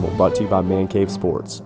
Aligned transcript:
Brought 0.00 0.34
to 0.36 0.42
you 0.44 0.48
by 0.48 0.60
Man 0.62 0.88
Cave 0.88 1.10
Sports. 1.10 1.62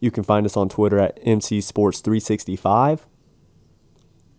You 0.00 0.10
can 0.10 0.22
find 0.22 0.44
us 0.44 0.56
on 0.56 0.68
Twitter 0.68 0.98
at 0.98 1.18
MC 1.22 1.60
Sports 1.60 2.00
365 2.00 3.06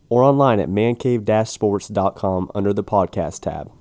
or 0.10 0.24
online 0.24 0.60
at 0.60 0.70
mancave-sports.com 0.70 2.52
under 2.54 2.74
the 2.74 2.84
podcast 2.84 3.42
tab. 3.42 3.72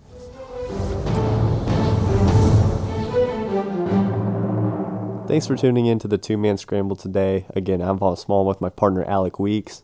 Thanks 5.29 5.47
for 5.47 5.57
tuning 5.57 5.87
in 5.87 5.99
to 6.01 6.09
the 6.09 6.19
two 6.19 6.37
man 6.37 6.59
scramble 6.59 6.97
today. 6.97 7.47
Again, 7.55 7.81
I'm 7.81 7.99
Vaughn 7.99 8.17
Small 8.17 8.46
with 8.46 8.61
my 8.61 8.68
partner 8.68 9.04
Alec 9.04 9.39
Weeks. 9.39 9.82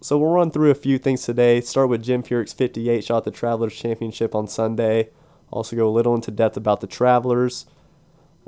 So 0.00 0.18
we'll 0.18 0.30
run 0.30 0.50
through 0.50 0.70
a 0.70 0.74
few 0.74 0.98
things 0.98 1.22
today. 1.22 1.60
Start 1.60 1.88
with 1.88 2.02
Jim 2.02 2.22
Furyk's 2.22 2.52
58 2.52 3.04
shot 3.04 3.24
the 3.24 3.30
Travelers 3.30 3.74
Championship 3.74 4.34
on 4.34 4.48
Sunday. 4.48 5.10
Also 5.50 5.76
go 5.76 5.88
a 5.88 5.90
little 5.90 6.14
into 6.14 6.30
depth 6.30 6.56
about 6.56 6.80
the 6.80 6.86
Travelers. 6.86 7.66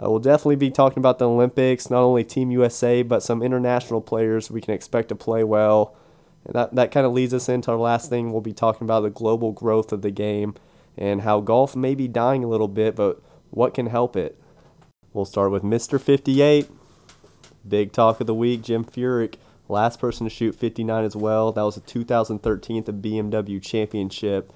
Uh, 0.03 0.11
we'll 0.11 0.19
definitely 0.19 0.57
be 0.57 0.71
talking 0.71 0.99
about 0.99 1.19
the 1.19 1.29
Olympics, 1.29 1.89
not 1.89 2.03
only 2.03 2.25
Team 2.25 2.51
USA, 2.51 3.03
but 3.03 3.23
some 3.23 3.43
international 3.43 4.01
players 4.01 4.51
we 4.51 4.61
can 4.61 4.75
expect 4.75 5.09
to 5.09 5.15
play 5.15 5.45
well. 5.45 5.95
And 6.45 6.55
that, 6.55 6.75
that 6.75 6.91
kind 6.91 7.07
of 7.07 7.13
leads 7.13 7.33
us 7.33 7.49
into 7.49 7.71
our 7.71 7.77
last 7.77 8.11
thing. 8.11 8.33
We'll 8.33 8.41
be 8.41 8.53
talking 8.53 8.85
about 8.85 9.01
the 9.01 9.11
global 9.11 9.53
growth 9.53 9.93
of 9.93 10.03
the 10.03 10.11
game 10.11 10.55
and 10.97 11.23
how 11.23 11.41
golf 11.41 11.77
may 11.77 11.95
be 11.95 12.09
dying 12.09 12.43
a 12.43 12.49
little 12.49 12.69
bit, 12.69 12.97
but 12.97 13.23
what 13.51 13.75
can 13.75 13.87
help 13.87 14.17
it? 14.17 14.39
We'll 15.13 15.25
start 15.25 15.53
with 15.53 15.63
Mr. 15.63 16.01
58. 16.01 16.69
Big 17.67 17.93
talk 17.93 18.21
of 18.21 18.27
the 18.27 18.35
week, 18.35 18.63
Jim 18.63 18.85
Furyk. 18.85 19.37
Last 19.69 19.99
person 19.99 20.25
to 20.27 20.31
shoot 20.31 20.55
59 20.55 21.05
as 21.05 21.17
well. 21.17 21.53
That 21.53 21.63
was 21.63 21.77
the 21.77 21.81
2013 21.81 22.79
at 22.79 22.87
the 22.87 22.93
BMW 22.93 23.63
Championship. 23.63 24.53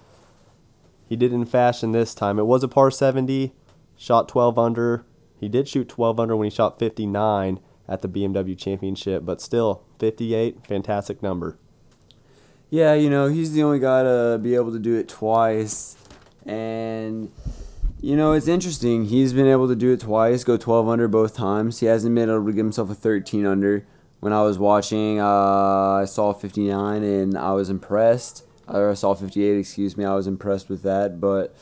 He 1.08 1.16
did 1.16 1.32
it 1.32 1.36
in 1.36 1.46
fashion 1.46 1.92
this 1.92 2.14
time. 2.14 2.38
It 2.38 2.44
was 2.44 2.62
a 2.62 2.68
par 2.68 2.90
70, 2.90 3.52
shot 3.96 4.28
12 4.28 4.58
under. 4.58 5.04
He 5.40 5.48
did 5.48 5.68
shoot 5.68 5.88
12 5.88 6.18
under 6.20 6.36
when 6.36 6.46
he 6.46 6.54
shot 6.54 6.78
59 6.78 7.60
at 7.88 8.02
the 8.02 8.08
BMW 8.08 8.56
Championship, 8.56 9.24
but 9.24 9.40
still, 9.40 9.82
58, 9.98 10.66
fantastic 10.66 11.22
number. 11.22 11.58
Yeah, 12.70 12.94
you 12.94 13.08
know, 13.08 13.28
he's 13.28 13.52
the 13.52 13.62
only 13.62 13.78
guy 13.78 14.02
to 14.02 14.38
be 14.42 14.54
able 14.54 14.72
to 14.72 14.78
do 14.78 14.94
it 14.96 15.08
twice. 15.08 15.96
And, 16.44 17.32
you 18.00 18.14
know, 18.14 18.32
it's 18.32 18.46
interesting. 18.48 19.06
He's 19.06 19.32
been 19.32 19.46
able 19.46 19.68
to 19.68 19.76
do 19.76 19.92
it 19.92 20.00
twice, 20.00 20.44
go 20.44 20.58
12 20.58 20.86
under 20.86 21.08
both 21.08 21.34
times. 21.34 21.80
He 21.80 21.86
hasn't 21.86 22.14
been 22.14 22.28
able 22.28 22.44
to 22.44 22.52
give 22.52 22.64
himself 22.64 22.90
a 22.90 22.94
13 22.94 23.46
under. 23.46 23.86
When 24.20 24.32
I 24.32 24.42
was 24.42 24.58
watching, 24.58 25.20
uh, 25.20 25.24
I 25.24 26.04
saw 26.04 26.34
59 26.34 27.02
and 27.02 27.38
I 27.38 27.52
was 27.52 27.70
impressed. 27.70 28.44
Or 28.66 28.90
I 28.90 28.94
saw 28.94 29.14
58, 29.14 29.58
excuse 29.58 29.96
me. 29.96 30.04
I 30.04 30.14
was 30.14 30.26
impressed 30.26 30.68
with 30.68 30.82
that. 30.82 31.20
But, 31.20 31.56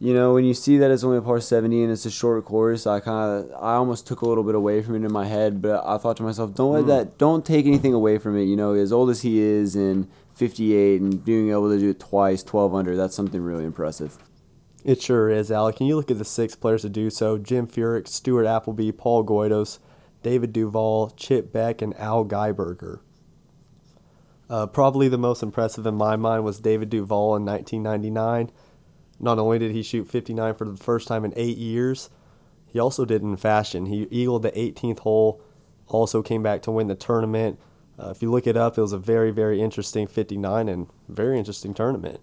you 0.00 0.14
know, 0.14 0.34
when 0.34 0.44
you 0.44 0.54
see 0.54 0.78
that 0.78 0.90
it's 0.90 1.02
only 1.02 1.18
a 1.18 1.22
par 1.22 1.40
70 1.40 1.82
and 1.82 1.92
it's 1.92 2.06
a 2.06 2.10
short 2.10 2.44
course, 2.44 2.86
I 2.86 3.00
kind 3.00 3.44
of, 3.44 3.52
I 3.60 3.74
almost 3.74 4.06
took 4.06 4.20
a 4.20 4.26
little 4.28 4.44
bit 4.44 4.54
away 4.54 4.80
from 4.82 4.94
it 4.94 5.04
in 5.04 5.12
my 5.12 5.26
head. 5.26 5.60
But 5.60 5.84
I 5.84 5.98
thought 5.98 6.16
to 6.18 6.22
myself, 6.22 6.54
don't 6.54 6.72
let 6.72 6.84
Mm. 6.84 6.88
that, 6.88 7.18
don't 7.18 7.44
take 7.44 7.66
anything 7.66 7.92
away 7.94 8.18
from 8.18 8.36
it. 8.36 8.44
You 8.44 8.56
know, 8.56 8.74
as 8.74 8.92
old 8.92 9.10
as 9.10 9.22
he 9.22 9.40
is 9.40 9.74
and 9.74 10.06
58 10.34 11.00
and 11.00 11.24
being 11.24 11.50
able 11.50 11.68
to 11.70 11.78
do 11.78 11.90
it 11.90 11.98
twice, 11.98 12.42
12 12.44 12.74
under, 12.74 12.96
that's 12.96 13.16
something 13.16 13.42
really 13.42 13.64
impressive. 13.64 14.18
It 14.84 15.02
sure 15.02 15.28
is, 15.28 15.50
Alec. 15.50 15.80
And 15.80 15.88
you 15.88 15.96
look 15.96 16.10
at 16.12 16.18
the 16.18 16.24
six 16.24 16.54
players 16.54 16.82
to 16.82 16.88
do 16.88 17.10
so 17.10 17.36
Jim 17.36 17.66
Furyk, 17.66 18.06
Stuart 18.06 18.46
Appleby, 18.46 18.92
Paul 18.92 19.24
Goydos, 19.24 19.80
David 20.22 20.52
Duval, 20.52 21.12
Chip 21.16 21.52
Beck, 21.52 21.82
and 21.82 21.96
Al 21.98 22.24
Geiberger. 22.24 23.00
Uh, 24.48 24.66
probably 24.66 25.08
the 25.08 25.18
most 25.18 25.42
impressive 25.42 25.84
in 25.86 25.94
my 25.94 26.16
mind 26.16 26.44
was 26.44 26.60
David 26.60 26.88
Duval 26.88 27.36
in 27.36 27.44
1999. 27.44 28.50
Not 29.20 29.38
only 29.38 29.58
did 29.58 29.72
he 29.72 29.82
shoot 29.82 30.08
59 30.08 30.54
for 30.54 30.64
the 30.64 30.76
first 30.76 31.08
time 31.08 31.24
in 31.24 31.32
eight 31.36 31.56
years, 31.56 32.10
he 32.66 32.78
also 32.78 33.04
did 33.04 33.22
in 33.22 33.36
fashion. 33.36 33.86
He 33.86 34.06
eagled 34.10 34.42
the 34.42 34.52
18th 34.52 35.00
hole, 35.00 35.42
also 35.88 36.22
came 36.22 36.42
back 36.42 36.62
to 36.62 36.70
win 36.70 36.86
the 36.86 36.94
tournament. 36.94 37.58
Uh, 37.98 38.10
if 38.10 38.22
you 38.22 38.30
look 38.30 38.46
it 38.46 38.56
up, 38.56 38.78
it 38.78 38.80
was 38.80 38.92
a 38.92 38.98
very, 38.98 39.30
very 39.30 39.60
interesting 39.60 40.06
59 40.06 40.68
and 40.68 40.86
very 41.08 41.38
interesting 41.38 41.74
tournament. 41.74 42.20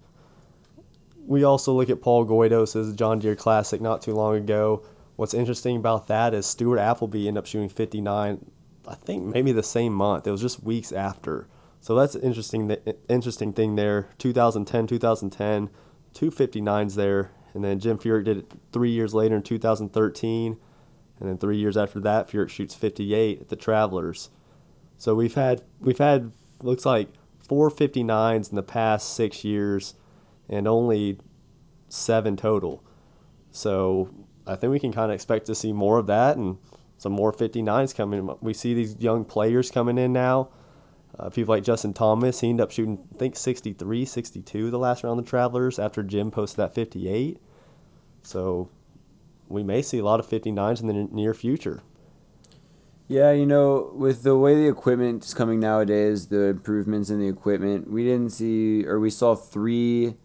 We 1.26 1.44
also 1.44 1.74
look 1.74 1.90
at 1.90 2.02
Paul 2.02 2.26
Goydos' 2.26 2.96
John 2.96 3.20
Deere 3.20 3.36
Classic 3.36 3.82
not 3.82 4.02
too 4.02 4.14
long 4.14 4.36
ago. 4.36 4.86
What's 5.16 5.34
interesting 5.34 5.78
about 5.78 6.08
that 6.08 6.34
is 6.34 6.46
Stuart 6.46 6.80
Appleby 6.80 7.28
ended 7.28 7.40
up 7.40 7.48
shooting 7.48 7.70
59, 7.70 8.46
I 8.88 8.96
think 8.96 9.24
maybe 9.24 9.52
the 9.52 9.64
same 9.64 9.94
month. 9.94 10.28
It 10.28 10.32
was 10.32 10.42
just 10.42 10.64
weeks 10.64 10.92
after. 10.92 11.48
So 11.82 11.96
that's 11.96 12.16
an 12.16 12.22
interesting, 12.22 12.76
interesting 13.10 13.54
thing 13.54 13.76
there. 13.76 14.10
2010, 14.18 14.88
2010, 14.88 15.70
two 16.16 16.32
59s 16.32 16.96
there. 16.96 17.32
And 17.54 17.64
then 17.64 17.80
Jim 17.80 18.00
Furyk 18.00 18.26
did 18.26 18.38
it 18.40 18.52
three 18.72 18.90
years 18.90 19.14
later 19.14 19.36
in 19.36 19.44
2013. 19.44 20.58
And 21.20 21.30
then 21.30 21.38
three 21.38 21.58
years 21.58 21.78
after 21.78 22.00
that, 22.02 22.28
Furyk 22.28 22.50
shoots 22.50 22.74
58 22.74 23.42
at 23.42 23.50
the 23.50 23.56
Travelers. 23.56 24.30
So 24.98 25.14
we've 25.14 25.36
had, 25.36 25.62
we've 25.80 26.00
had, 26.00 26.32
looks 26.62 26.86
like 26.86 27.10
four 27.48 27.70
59s 27.70 28.50
in 28.50 28.56
the 28.56 28.64
past 28.64 29.14
six 29.14 29.44
years 29.44 29.94
and 30.50 30.68
only 30.68 31.20
seven 31.90 32.36
total. 32.36 32.84
So 33.52 34.10
I 34.48 34.56
think 34.56 34.72
we 34.72 34.80
can 34.80 34.92
kind 34.92 35.12
of 35.12 35.16
expect 35.16 35.46
to 35.46 35.56
see 35.56 35.72
more 35.72 35.98
of 35.98 36.08
that 36.08 36.38
and 36.38 36.58
some 36.98 37.12
more 37.12 37.32
59s 37.32 37.96
coming. 37.96 38.30
We 38.42 38.54
see 38.54 38.74
these 38.74 38.98
young 39.00 39.26
players 39.26 39.72
coming 39.72 39.98
in 39.98 40.14
now. 40.14 40.50
Uh, 41.18 41.30
people 41.30 41.56
like 41.56 41.64
Justin 41.64 41.94
Thomas, 41.94 42.42
he 42.42 42.50
ended 42.50 42.64
up 42.64 42.72
shooting, 42.72 43.08
I 43.16 43.18
think, 43.18 43.38
63, 43.38 44.06
62 44.06 44.70
the 44.70 44.78
last 44.78 45.04
round 45.04 45.20
of 45.20 45.26
the 45.26 45.30
Travelers 45.30 45.80
after 45.80 46.04
Jim 46.04 46.30
posted 46.30 46.58
that 46.58 46.76
58. 46.76 47.40
So 48.24 48.70
we 49.48 49.64
may 49.64 49.82
see 49.82 50.00
a 50.00 50.04
lot 50.04 50.20
of 50.20 50.28
59s 50.28 50.82
in 50.82 50.88
the 50.88 50.94
n- 50.94 51.10
near 51.12 51.34
future. 51.34 51.82
Yeah, 53.08 53.32
you 53.32 53.46
know, 53.46 53.92
with 53.96 54.24
the 54.24 54.36
way 54.36 54.56
the 54.56 54.68
equipment 54.68 55.24
is 55.24 55.34
coming 55.34 55.60
nowadays, 55.60 56.28
the 56.28 56.46
improvements 56.46 57.12
in 57.12 57.20
the 57.20 57.28
equipment, 57.28 57.90
we 57.90 58.04
didn't 58.04 58.32
see, 58.32 58.86
or 58.86 59.00
we 59.00 59.12
saw 59.12 59.36
three 59.36 60.16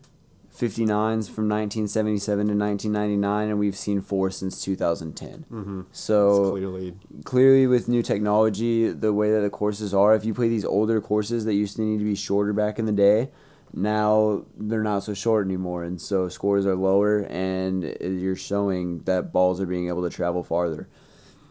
59s 0.52 1.30
from 1.30 1.48
1977 1.48 2.48
to 2.48 2.54
1999, 2.54 3.48
and 3.48 3.58
we've 3.58 3.76
seen 3.76 4.00
four 4.00 4.30
since 4.30 4.62
2010. 4.62 5.46
Mm-hmm. 5.50 5.82
So 5.92 6.50
clearly, 6.50 6.94
clearly 7.24 7.66
with 7.66 7.88
new 7.88 8.02
technology, 8.02 8.90
the 8.90 9.12
way 9.12 9.30
that 9.30 9.40
the 9.40 9.50
courses 9.50 9.94
are, 9.94 10.14
if 10.14 10.24
you 10.24 10.34
play 10.34 10.48
these 10.48 10.64
older 10.64 11.00
courses 11.00 11.44
that 11.44 11.54
used 11.54 11.76
to 11.76 11.82
need 11.82 11.98
to 11.98 12.04
be 12.04 12.16
shorter 12.16 12.52
back 12.52 12.78
in 12.78 12.86
the 12.86 12.92
day, 12.92 13.30
now 13.72 14.44
they're 14.56 14.82
not 14.82 15.04
so 15.04 15.14
short 15.14 15.46
anymore, 15.46 15.84
and 15.84 16.00
so 16.00 16.28
scores 16.28 16.66
are 16.66 16.74
lower, 16.74 17.20
and 17.20 17.96
you're 18.00 18.36
showing 18.36 18.98
that 19.00 19.32
balls 19.32 19.60
are 19.60 19.66
being 19.66 19.88
able 19.88 20.02
to 20.02 20.10
travel 20.10 20.42
farther. 20.42 20.88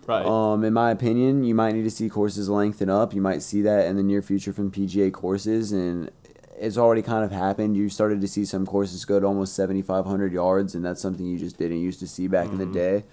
right. 0.08 0.26
Um, 0.26 0.66
in 0.66 0.74
my 0.74 0.92
opinion, 0.92 1.46
you 1.46 1.56
might 1.56 1.74
need 1.74 1.84
to 1.84 1.92
see 1.92 2.10
courses 2.10 2.50
lengthen 2.50 2.90
up. 2.90 3.14
You 3.14 3.22
might 3.22 3.42
see 3.42 3.62
that 3.62 3.86
in 3.88 3.96
the 3.96 4.04
near 4.04 4.22
future 4.22 4.52
from 4.52 4.72
PGA 4.72 5.14
courses, 5.14 5.72
and 5.72 6.12
it's 6.60 6.78
already 6.78 7.02
kind 7.02 7.24
of 7.24 7.32
happened. 7.32 7.78
You 7.78 7.90
started 7.90 8.22
to 8.22 8.28
see 8.28 8.46
some 8.46 8.66
courses 8.66 9.06
go 9.06 9.20
to 9.20 9.26
almost 9.26 9.56
7,500 9.56 10.34
yards, 10.34 10.76
and 10.76 10.84
that's 10.84 11.02
something 11.02 11.26
you 11.26 11.38
just 11.38 11.58
didn't 11.58 11.82
used 11.82 12.00
to 12.00 12.08
see 12.08 12.28
back 12.28 12.48
in 12.48 12.58
the 12.58 12.66
day. 12.66 13.06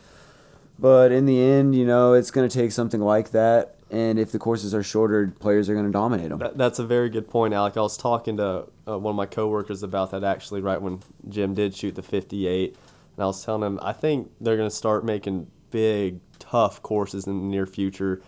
But 0.79 1.13
in 1.13 1.27
the 1.27 1.41
end, 1.41 1.75
you 1.75 1.87
know, 1.87 2.13
it's 2.13 2.31
going 2.31 2.49
to 2.49 2.55
take 2.55 2.73
something 2.73 3.01
like 3.01 3.31
that. 3.31 3.77
And 3.91 4.19
if 4.19 4.33
the 4.33 4.39
courses 4.39 4.75
are 4.75 4.83
shorter, 4.83 5.33
players 5.39 5.71
are 5.71 5.75
going 5.75 5.87
to 5.87 5.93
dominate 5.93 6.31
them. 6.31 6.39
That, 6.41 6.59
that's 6.59 6.79
a 6.79 6.85
very 6.85 7.09
good 7.09 7.29
point, 7.29 7.55
Alec. 7.55 7.77
I 7.77 7.81
was 7.81 7.97
talking 7.97 8.37
to 8.39 8.67
uh, 8.87 8.99
one 8.99 9.13
of 9.13 9.17
my 9.17 9.27
coworkers 9.27 9.83
about 9.83 10.11
that 10.11 10.25
actually 10.25 10.61
right 10.61 10.81
when 10.81 11.01
Jim 11.29 11.55
did 11.55 11.75
shoot 11.75 11.95
the 11.95 12.03
58, 12.03 12.71
and 13.17 13.23
I 13.23 13.27
was 13.27 13.45
telling 13.45 13.63
him 13.63 13.79
I 13.81 13.93
think 13.93 14.31
they're 14.41 14.57
going 14.57 14.69
to 14.69 14.75
start 14.75 15.05
making 15.05 15.47
big, 15.71 16.21
tough 16.39 16.83
courses 16.83 17.27
in 17.27 17.39
the 17.39 17.45
near 17.45 17.67
future. 17.67 18.23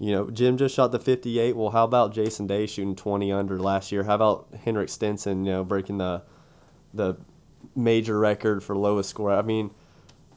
You 0.00 0.12
know, 0.12 0.30
Jim 0.30 0.56
just 0.56 0.74
shot 0.74 0.92
the 0.92 0.98
58. 0.98 1.54
Well, 1.54 1.70
how 1.70 1.84
about 1.84 2.14
Jason 2.14 2.46
Day 2.46 2.66
shooting 2.66 2.96
20 2.96 3.30
under 3.32 3.60
last 3.60 3.92
year? 3.92 4.02
How 4.02 4.14
about 4.14 4.48
Henrik 4.64 4.88
Stenson, 4.88 5.44
you 5.44 5.52
know, 5.52 5.62
breaking 5.62 5.98
the 5.98 6.22
the 6.94 7.16
major 7.76 8.18
record 8.18 8.64
for 8.64 8.74
lowest 8.74 9.10
score? 9.10 9.30
I 9.30 9.42
mean, 9.42 9.70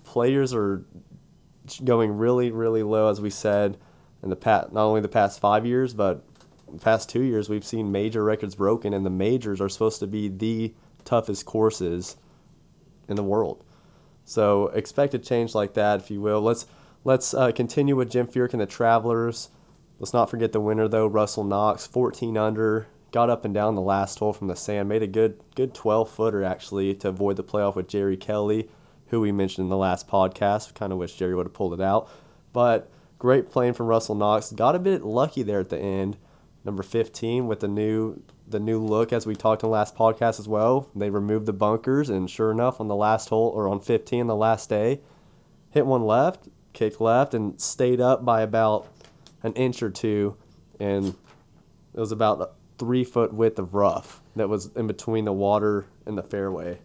players 0.03 0.53
are 0.53 0.83
going 1.81 2.17
really, 2.17 2.51
really 2.51 2.83
low, 2.83 3.09
as 3.09 3.21
we 3.21 3.29
said, 3.29 3.77
in 4.21 4.29
the 4.29 4.35
past, 4.35 4.73
not 4.73 4.83
only 4.83 4.99
the 4.99 5.07
past 5.07 5.39
five 5.39 5.65
years, 5.65 5.93
but 5.93 6.25
past 6.81 7.09
two 7.09 7.21
years, 7.21 7.47
we've 7.47 7.63
seen 7.63 7.89
major 7.89 8.21
records 8.21 8.55
broken, 8.55 8.93
and 8.93 9.05
the 9.05 9.09
majors 9.09 9.61
are 9.61 9.69
supposed 9.69 9.99
to 9.99 10.07
be 10.07 10.27
the 10.27 10.73
toughest 11.05 11.45
courses 11.45 12.17
in 13.07 13.15
the 13.15 13.23
world. 13.23 13.63
So 14.25 14.67
expect 14.67 15.13
a 15.13 15.19
change 15.19 15.55
like 15.55 15.73
that, 15.75 16.01
if 16.01 16.11
you 16.11 16.19
will. 16.19 16.41
Let's 16.41 16.65
let's 17.03 17.33
uh, 17.33 17.51
continue 17.51 17.95
with 17.95 18.11
Jim 18.11 18.27
Furyk 18.27 18.53
and 18.53 18.61
the 18.61 18.65
Travelers. 18.65 19.49
Let's 19.99 20.13
not 20.13 20.29
forget 20.29 20.51
the 20.51 20.61
winner 20.61 20.87
though, 20.87 21.07
Russell 21.07 21.43
Knox, 21.43 21.85
14 21.87 22.37
under, 22.37 22.87
got 23.11 23.29
up 23.29 23.45
and 23.45 23.53
down 23.53 23.75
the 23.75 23.81
last 23.81 24.19
hole 24.19 24.33
from 24.33 24.47
the 24.47 24.55
sand, 24.55 24.89
made 24.89 25.03
a 25.03 25.07
good 25.07 25.39
good 25.55 25.73
12 25.73 26.09
footer 26.09 26.43
actually 26.43 26.93
to 26.95 27.09
avoid 27.09 27.37
the 27.37 27.43
playoff 27.43 27.75
with 27.75 27.87
Jerry 27.87 28.17
Kelly, 28.17 28.69
who 29.07 29.21
we 29.21 29.31
mentioned 29.31 29.65
in 29.65 29.69
the 29.69 29.77
last 29.77 30.07
podcast. 30.07 30.73
Kind 30.73 30.91
of 30.91 30.99
wish 30.99 31.15
Jerry 31.15 31.35
would 31.35 31.45
have 31.45 31.53
pulled 31.53 31.73
it 31.73 31.81
out, 31.81 32.09
but 32.51 32.89
great 33.19 33.49
playing 33.49 33.73
from 33.73 33.87
Russell 33.87 34.15
Knox. 34.15 34.51
Got 34.51 34.75
a 34.75 34.79
bit 34.79 35.03
lucky 35.03 35.43
there 35.43 35.59
at 35.59 35.69
the 35.69 35.79
end. 35.79 36.17
Number 36.65 36.83
15 36.83 37.47
with 37.47 37.59
the 37.59 37.67
new 37.67 38.21
the 38.47 38.59
new 38.59 38.79
look 38.79 39.13
as 39.13 39.25
we 39.25 39.35
talked 39.35 39.63
in 39.63 39.67
the 39.69 39.73
last 39.73 39.95
podcast 39.95 40.39
as 40.39 40.47
well. 40.47 40.89
They 40.95 41.09
removed 41.09 41.45
the 41.45 41.53
bunkers 41.53 42.09
and 42.09 42.29
sure 42.29 42.51
enough 42.51 42.79
on 42.79 42.87
the 42.87 42.95
last 42.95 43.29
hole 43.29 43.49
or 43.49 43.67
on 43.67 43.79
15 43.79 44.27
the 44.27 44.35
last 44.35 44.69
day, 44.69 45.01
hit 45.71 45.85
one 45.85 46.05
left, 46.05 46.47
kicked 46.73 46.99
left, 46.99 47.33
and 47.33 47.59
stayed 47.61 48.01
up 48.01 48.25
by 48.25 48.41
about 48.41 48.87
an 49.43 49.53
inch 49.53 49.81
or 49.83 49.89
two, 49.89 50.35
and 50.79 51.15
it 51.93 51.99
was 51.99 52.11
about 52.11 52.41
a 52.41 52.49
three 52.77 53.03
foot 53.03 53.33
width 53.33 53.59
of 53.59 53.73
rough 53.73 54.21
that 54.35 54.49
was 54.49 54.71
in 54.75 54.87
between 54.87 55.25
the 55.25 55.33
water 55.33 55.85
and 56.05 56.17
the 56.17 56.23
fairway. 56.23 56.79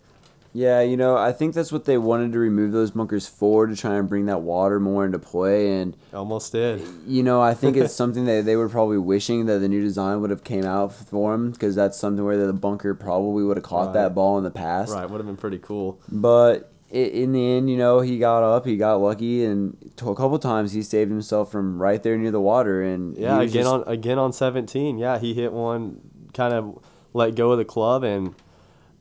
Yeah, 0.54 0.80
you 0.80 0.96
know, 0.96 1.16
I 1.16 1.32
think 1.32 1.54
that's 1.54 1.70
what 1.70 1.84
they 1.84 1.98
wanted 1.98 2.32
to 2.32 2.38
remove 2.38 2.72
those 2.72 2.90
bunkers 2.90 3.28
for 3.28 3.66
to 3.66 3.76
try 3.76 3.96
and 3.96 4.08
bring 4.08 4.26
that 4.26 4.40
water 4.40 4.80
more 4.80 5.04
into 5.04 5.18
play. 5.18 5.78
And 5.80 5.94
Almost 6.12 6.52
did. 6.52 6.82
you 7.06 7.22
know, 7.22 7.40
I 7.40 7.52
think 7.54 7.76
it's 7.76 7.94
something 8.02 8.24
that 8.24 8.44
they 8.46 8.56
were 8.56 8.68
probably 8.68 8.96
wishing 8.98 9.44
that 9.46 9.58
the 9.58 9.68
new 9.68 9.82
design 9.82 10.20
would 10.22 10.30
have 10.30 10.44
came 10.44 10.64
out 10.64 10.94
for 10.94 11.32
them 11.32 11.50
because 11.52 11.74
that's 11.74 11.98
something 11.98 12.24
where 12.24 12.44
the 12.46 12.52
bunker 12.54 12.94
probably 12.94 13.44
would 13.44 13.58
have 13.58 13.64
caught 13.64 13.86
Right. 13.88 13.92
that 13.94 14.14
ball 14.14 14.38
in 14.38 14.44
the 14.44 14.50
past. 14.50 14.92
Right, 14.92 15.08
would 15.08 15.18
have 15.18 15.26
been 15.26 15.36
pretty 15.36 15.58
cool. 15.58 16.00
But 16.10 16.72
in 16.90 17.32
the 17.32 17.52
end, 17.56 17.68
you 17.70 17.76
know, 17.76 18.00
he 18.00 18.18
got 18.18 18.42
up, 18.42 18.64
he 18.66 18.76
got 18.76 18.96
lucky, 18.96 19.44
and 19.44 19.76
a 20.00 20.14
couple 20.14 20.38
times 20.38 20.72
he 20.72 20.82
saved 20.82 21.10
himself 21.10 21.50
from 21.52 21.80
right 21.80 22.02
there 22.02 22.16
near 22.16 22.30
the 22.30 22.40
water. 22.40 22.82
And 22.82 23.16
Yeah, 23.16 23.40
again 23.40 23.52
just- 23.62 23.68
on 23.68 23.84
again 23.86 24.18
on 24.18 24.32
17. 24.32 24.98
Yeah, 24.98 25.18
he 25.18 25.34
hit 25.34 25.52
one, 25.52 26.00
kind 26.34 26.54
of 26.54 26.78
let 27.14 27.34
go 27.34 27.52
of 27.52 27.58
the 27.58 27.64
club, 27.64 28.04
and 28.04 28.34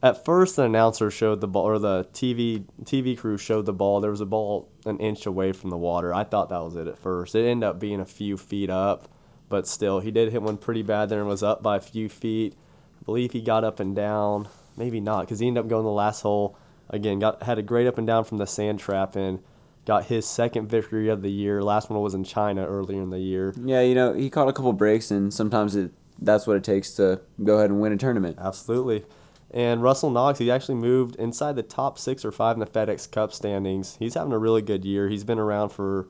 at 0.04 0.24
first 0.26 0.56
the 0.58 0.64
announcer 0.64 1.10
showed 1.10 1.42
the 1.42 1.48
ball, 1.48 1.64
or 1.66 1.80
the 1.80 2.06
TV 2.14 2.64
TV 2.84 3.16
crew 3.18 3.38
showed 3.38 3.66
the 3.66 3.74
ball. 3.74 4.00
There 4.02 4.12
was 4.12 4.22
a 4.22 4.26
ball 4.26 4.68
an 4.86 4.98
inch 5.00 5.26
away 5.26 5.52
from 5.54 5.70
the 5.70 5.78
water. 5.78 6.14
I 6.14 6.24
thought 6.24 6.50
that 6.50 6.64
was 6.64 6.76
it 6.76 6.88
at 6.88 6.98
first. 6.98 7.36
It 7.36 7.46
ended 7.46 7.68
up 7.68 7.80
being 7.80 8.00
a 8.00 8.06
few 8.06 8.38
feet 8.38 8.70
up, 8.70 9.08
but 9.50 9.66
still, 9.68 10.00
he 10.02 10.12
did 10.12 10.32
hit 10.32 10.42
one 10.42 10.58
pretty 10.58 10.82
bad 10.84 11.10
there 11.10 11.20
and 11.20 11.28
was 11.28 11.44
up 11.44 11.64
by 11.64 11.78
a 11.78 11.82
few 11.82 12.10
feet. 12.10 12.54
I 13.02 13.04
believe 13.06 13.32
he 13.32 13.42
got 13.42 13.64
up 13.64 13.80
and 13.80 13.96
down. 13.96 14.48
Maybe 14.76 15.00
not, 15.00 15.22
because 15.22 15.40
he 15.40 15.48
ended 15.48 15.64
up 15.64 15.70
going 15.70 15.86
the 15.86 15.90
last 15.92 16.22
hole. 16.22 16.56
Again, 16.90 17.20
got 17.20 17.44
had 17.44 17.58
a 17.58 17.62
great 17.62 17.88
up 17.88 17.98
and 17.98 18.08
down 18.08 18.24
from 18.24 18.38
the 18.38 18.48
sand 18.48 18.80
trap 18.80 19.16
and 19.16 19.40
got 19.86 20.06
his 20.06 20.26
second 20.26 20.68
victory 20.68 21.10
of 21.10 21.22
the 21.22 21.32
year. 21.32 21.64
Last 21.64 21.90
one 21.90 22.02
was 22.02 22.14
in 22.14 22.24
China 22.24 22.66
earlier 22.66 23.02
in 23.02 23.10
the 23.10 23.20
year. 23.20 23.54
Yeah, 23.62 23.82
you 23.82 23.96
know, 23.96 24.14
he 24.14 24.30
caught 24.30 24.50
a 24.50 24.54
couple 24.54 24.74
breaks, 24.74 25.12
and 25.12 25.34
sometimes 25.34 25.76
it 25.76 25.92
that's 26.20 26.48
what 26.48 26.58
it 26.58 26.64
takes 26.64 26.94
to 26.94 27.22
go 27.44 27.58
ahead 27.58 27.70
and 27.70 27.80
win 27.80 27.94
a 27.94 27.98
tournament. 27.98 28.38
Absolutely. 28.40 29.06
And 29.52 29.82
Russell 29.82 30.10
Knox, 30.10 30.40
he 30.40 30.52
actually 30.52 30.76
moved 30.76 31.16
inside 31.16 31.56
the 31.56 31.64
top 31.64 31.98
six 31.98 32.26
or 32.26 32.32
five 32.32 32.56
in 32.56 32.60
the 32.60 32.66
FedEx 32.66 33.10
Cup 33.10 33.32
standings. 33.32 33.96
He's 33.98 34.16
having 34.16 34.34
a 34.34 34.38
really 34.38 34.62
good 34.62 34.84
year. 34.84 35.08
He's 35.08 35.24
been 35.24 35.40
around 35.40 35.70
for 35.70 36.10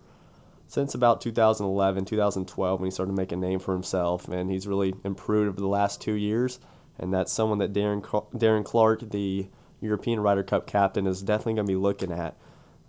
since 0.66 0.96
about 0.96 1.22
2011, 1.22 2.06
2012 2.06 2.80
when 2.80 2.88
he 2.88 2.92
started 2.92 3.12
to 3.12 3.16
make 3.16 3.32
a 3.32 3.36
name 3.36 3.60
for 3.60 3.74
himself, 3.74 4.28
and 4.28 4.50
he's 4.50 4.68
really 4.68 4.94
improved 5.04 5.50
over 5.50 5.62
the 5.62 5.68
last 5.68 6.02
two 6.02 6.14
years. 6.14 6.60
And 7.00 7.14
that's 7.14 7.32
someone 7.32 7.60
that 7.60 7.74
Darren 7.74 8.02
Darren 8.34 8.66
Clarke, 8.66 9.12
the 9.12 9.48
European 9.82 10.20
Ryder 10.20 10.44
Cup 10.44 10.68
captain, 10.68 11.08
is 11.08 11.22
definitely 11.22 11.56
going 11.56 11.68
to 11.68 11.72
be 11.72 11.78
looking 11.78 12.12
at. 12.12 12.36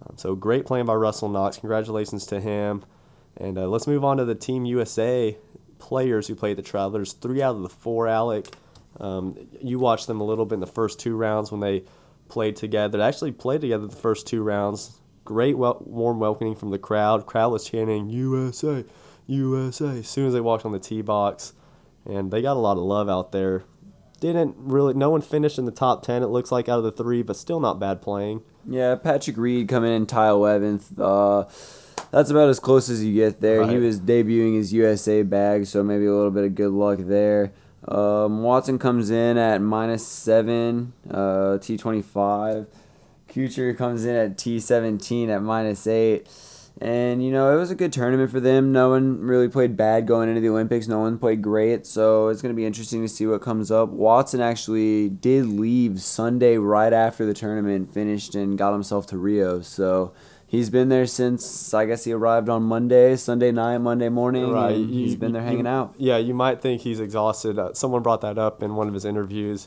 Um, 0.07 0.17
so 0.17 0.35
great 0.35 0.67
playing 0.67 0.87
by 0.87 0.95
Russell 0.95 1.29
Knox. 1.29 1.59
Congratulations 1.59 2.27
to 2.27 2.41
him. 2.41 2.85
And 3.37 3.59
uh, 3.59 3.69
let's 3.69 3.87
move 3.87 4.05
on 4.05 4.17
to 4.17 4.25
the 4.25 4.35
Team 4.35 4.65
USA 4.65 5.37
players 5.79 6.27
who 6.27 6.35
played 6.35 6.57
the 6.57 6.63
Travelers. 6.63 7.13
Three 7.13 7.43
out 7.43 7.57
of 7.57 7.63
the 7.63 7.69
four, 7.69 8.09
Alec. 8.09 8.49
Um, 8.99 9.37
you 9.61 9.79
watched 9.79 10.07
them 10.07 10.21
a 10.21 10.25
little 10.25 10.45
bit 10.45 10.55
in 10.55 10.61
the 10.61 10.67
first 10.67 10.99
two 10.99 11.17
rounds 11.17 11.53
when 11.53 11.61
they 11.61 11.85
played 12.29 12.57
together. 12.57 12.99
They 12.99 13.05
actually 13.05 13.33
played 13.33 13.61
together 13.61 13.87
the 13.87 13.97
first 13.97 14.27
two 14.27 14.43
rounds. 14.43 14.99
Great 15.25 15.57
wel- 15.57 15.83
warm 15.85 16.19
welcoming 16.19 16.57
from 16.57 16.71
the 16.71 16.79
crowd. 16.79 17.27
Crowd 17.27 17.53
was 17.53 17.69
chanting 17.69 18.11
USA, 18.11 18.85
USA 19.27 19.99
as 19.99 20.09
soon 20.09 20.27
as 20.27 20.33
they 20.33 20.41
walked 20.41 20.65
on 20.65 20.73
the 20.73 20.79
tee 20.79 21.03
box, 21.03 21.53
and 22.07 22.31
they 22.31 22.43
got 22.43 22.57
a 22.57 22.61
lot 22.61 22.77
of 22.77 22.83
love 22.83 23.09
out 23.09 23.31
there. 23.31 23.65
Didn't 24.21 24.57
really, 24.59 24.95
no 24.95 25.11
one 25.11 25.21
finished 25.21 25.59
in 25.59 25.65
the 25.65 25.71
top 25.71 26.03
ten. 26.03 26.23
It 26.23 26.27
looks 26.27 26.51
like 26.51 26.69
out 26.69 26.79
of 26.79 26.85
the 26.85 26.91
three, 26.93 27.23
but 27.23 27.37
still 27.37 27.61
not 27.61 27.79
bad 27.79 28.03
playing. 28.03 28.43
Yeah, 28.69 28.97
Patrick 28.97 29.37
Reed 29.37 29.69
coming 29.69 29.95
in 29.95 30.07
tie 30.07 30.29
11th. 30.29 30.99
Uh, 30.99 31.49
that's 32.11 32.31
about 32.31 32.49
as 32.49 32.61
close 32.61 32.89
as 32.91 33.05
you 33.05 33.15
get 33.15 33.41
there. 33.41 33.67
He 33.67 33.77
was 33.77 34.01
debuting 34.01 34.57
his 34.57 34.73
USA 34.73 35.23
bag, 35.23 35.67
so 35.67 35.83
maybe 35.83 36.07
a 36.07 36.13
little 36.15 36.31
bit 36.31 36.45
of 36.45 36.55
good 36.55 36.73
luck 36.73 36.99
there. 37.01 37.53
Um, 37.87 38.43
Watson 38.43 38.79
comes 38.79 39.11
in 39.11 39.39
at 39.39 39.61
minus 39.63 40.07
seven, 40.07 40.93
uh, 41.11 41.59
T25. 41.59 42.67
Kuchar 43.29 43.77
comes 43.77 44.05
in 44.05 44.15
at 44.17 44.37
T17 44.37 45.29
at 45.29 45.43
minus 45.43 45.87
eight. 45.87 46.27
And, 46.81 47.25
you 47.25 47.33
know, 47.33 47.53
it 47.53 47.59
was 47.59 47.73
a 47.73 47.75
good 47.75 47.93
tournament 47.93 48.31
for 48.31 48.39
them. 48.39 48.71
No 48.71 48.91
one 48.91 49.19
really 49.21 49.49
played 49.49 49.77
bad 49.77 50.07
going 50.07 50.29
into 50.29 50.41
the 50.41 50.49
Olympics. 50.49 50.87
No 50.87 51.01
one 51.01 51.19
played 51.19 51.43
great. 51.43 51.87
So 51.87 52.29
it's 52.29 52.41
going 52.41 52.55
to 52.55 52.57
be 52.57 52.65
interesting 52.67 53.03
to 53.03 53.09
see 53.09 53.27
what 53.27 53.43
comes 53.43 53.71
up. 53.73 53.89
Watson 53.89 54.41
actually 54.41 55.09
did 55.09 55.47
leave 55.47 56.01
Sunday 56.01 56.57
right 56.57 56.93
after 56.93 57.27
the 57.27 57.35
tournament 57.35 57.93
finished 57.93 58.37
and 58.37 58.57
got 58.57 58.73
himself 58.73 59.07
to 59.09 59.19
Rio. 59.19 59.61
So 59.61 60.13
he's 60.47 60.71
been 60.71 60.89
there 60.89 61.07
since, 61.07 61.75
I 61.75 61.85
guess 61.85 62.05
he 62.05 62.13
arrived 62.13 62.49
on 62.49 62.63
Monday, 62.63 63.17
Sunday 63.17 63.51
night, 63.51 63.79
Monday 63.79 64.09
morning. 64.09 64.49
Right. 64.49 64.77
he's 64.77 65.17
been 65.17 65.33
there 65.33 65.43
you- 65.43 65.49
hanging 65.49 65.67
out. 65.67 65.95
Yeah, 65.99 66.19
you 66.19 66.33
might 66.33 66.63
think 66.63 66.83
he's 66.83 67.01
exhausted. 67.01 67.59
Uh, 67.59 67.75
someone 67.75 68.03
brought 68.05 68.21
that 68.21 68.39
up 68.39 68.63
in 68.63 68.77
one 68.77 68.87
of 68.87 68.95
his 68.95 69.05
interviews. 69.05 69.67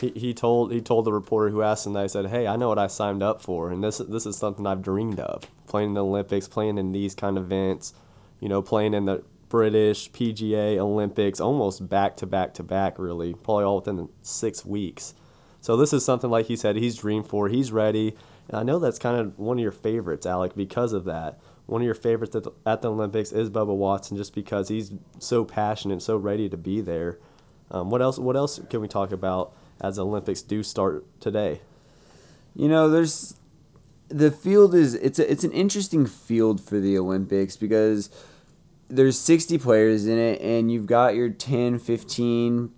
He, 0.00 0.10
he 0.16 0.34
told 0.34 0.72
he 0.72 0.80
told 0.80 1.04
the 1.04 1.12
reporter 1.12 1.50
who 1.50 1.62
asked 1.62 1.86
him 1.86 1.92
that 1.92 2.02
he 2.02 2.08
said, 2.08 2.26
"Hey, 2.26 2.46
I 2.46 2.56
know 2.56 2.68
what 2.70 2.78
I 2.78 2.86
signed 2.86 3.22
up 3.22 3.42
for, 3.42 3.70
and 3.70 3.84
this 3.84 3.98
this 3.98 4.24
is 4.24 4.34
something 4.34 4.66
I've 4.66 4.80
dreamed 4.80 5.20
of: 5.20 5.42
playing 5.70 5.90
in 5.90 5.94
the 5.94 6.04
Olympics, 6.04 6.48
playing 6.48 6.76
in 6.76 6.92
these 6.92 7.14
kind 7.14 7.38
of 7.38 7.44
events, 7.44 7.94
you 8.40 8.48
know, 8.48 8.60
playing 8.60 8.92
in 8.92 9.06
the 9.06 9.22
British 9.48 10.10
PGA 10.10 10.78
Olympics, 10.78 11.40
almost 11.40 11.88
back 11.88 12.16
to 12.18 12.26
back 12.26 12.54
to 12.54 12.62
back, 12.62 12.98
really, 12.98 13.32
probably 13.34 13.64
all 13.64 13.76
within 13.76 14.08
six 14.22 14.64
weeks. 14.64 15.14
So 15.60 15.76
this 15.76 15.92
is 15.92 16.04
something 16.04 16.30
like 16.30 16.46
he 16.46 16.56
said 16.56 16.76
he's 16.76 16.96
dreamed 16.96 17.26
for. 17.26 17.48
He's 17.48 17.72
ready, 17.72 18.16
and 18.48 18.56
I 18.56 18.62
know 18.62 18.78
that's 18.78 18.98
kind 18.98 19.18
of 19.18 19.38
one 19.38 19.58
of 19.58 19.62
your 19.62 19.72
favorites, 19.72 20.26
Alec, 20.26 20.54
because 20.54 20.92
of 20.92 21.04
that. 21.04 21.40
One 21.66 21.82
of 21.82 21.86
your 21.86 21.94
favorites 21.94 22.34
at 22.34 22.44
the, 22.44 22.52
at 22.66 22.82
the 22.82 22.90
Olympics 22.90 23.32
is 23.32 23.50
Bubba 23.50 23.74
Watson, 23.74 24.16
just 24.16 24.34
because 24.34 24.68
he's 24.68 24.92
so 25.18 25.44
passionate, 25.44 26.02
so 26.02 26.16
ready 26.16 26.48
to 26.48 26.56
be 26.56 26.80
there. 26.80 27.18
Um, 27.70 27.90
what 27.90 28.02
else? 28.02 28.18
What 28.18 28.36
else 28.36 28.60
can 28.70 28.80
we 28.80 28.88
talk 28.88 29.12
about 29.12 29.52
as 29.80 29.98
Olympics 29.98 30.42
do 30.42 30.62
start 30.62 31.06
today? 31.20 31.60
You 32.56 32.68
know, 32.68 32.88
there's 32.88 33.34
the 34.10 34.30
field 34.30 34.74
is 34.74 34.94
it's 34.94 35.18
a, 35.18 35.30
it's 35.30 35.44
an 35.44 35.52
interesting 35.52 36.04
field 36.06 36.60
for 36.60 36.78
the 36.80 36.98
Olympics 36.98 37.56
because 37.56 38.10
there's 38.88 39.18
60 39.18 39.56
players 39.58 40.06
in 40.06 40.18
it 40.18 40.40
and 40.40 40.70
you've 40.70 40.86
got 40.86 41.14
your 41.14 41.28
10, 41.30 41.78
15 41.78 42.70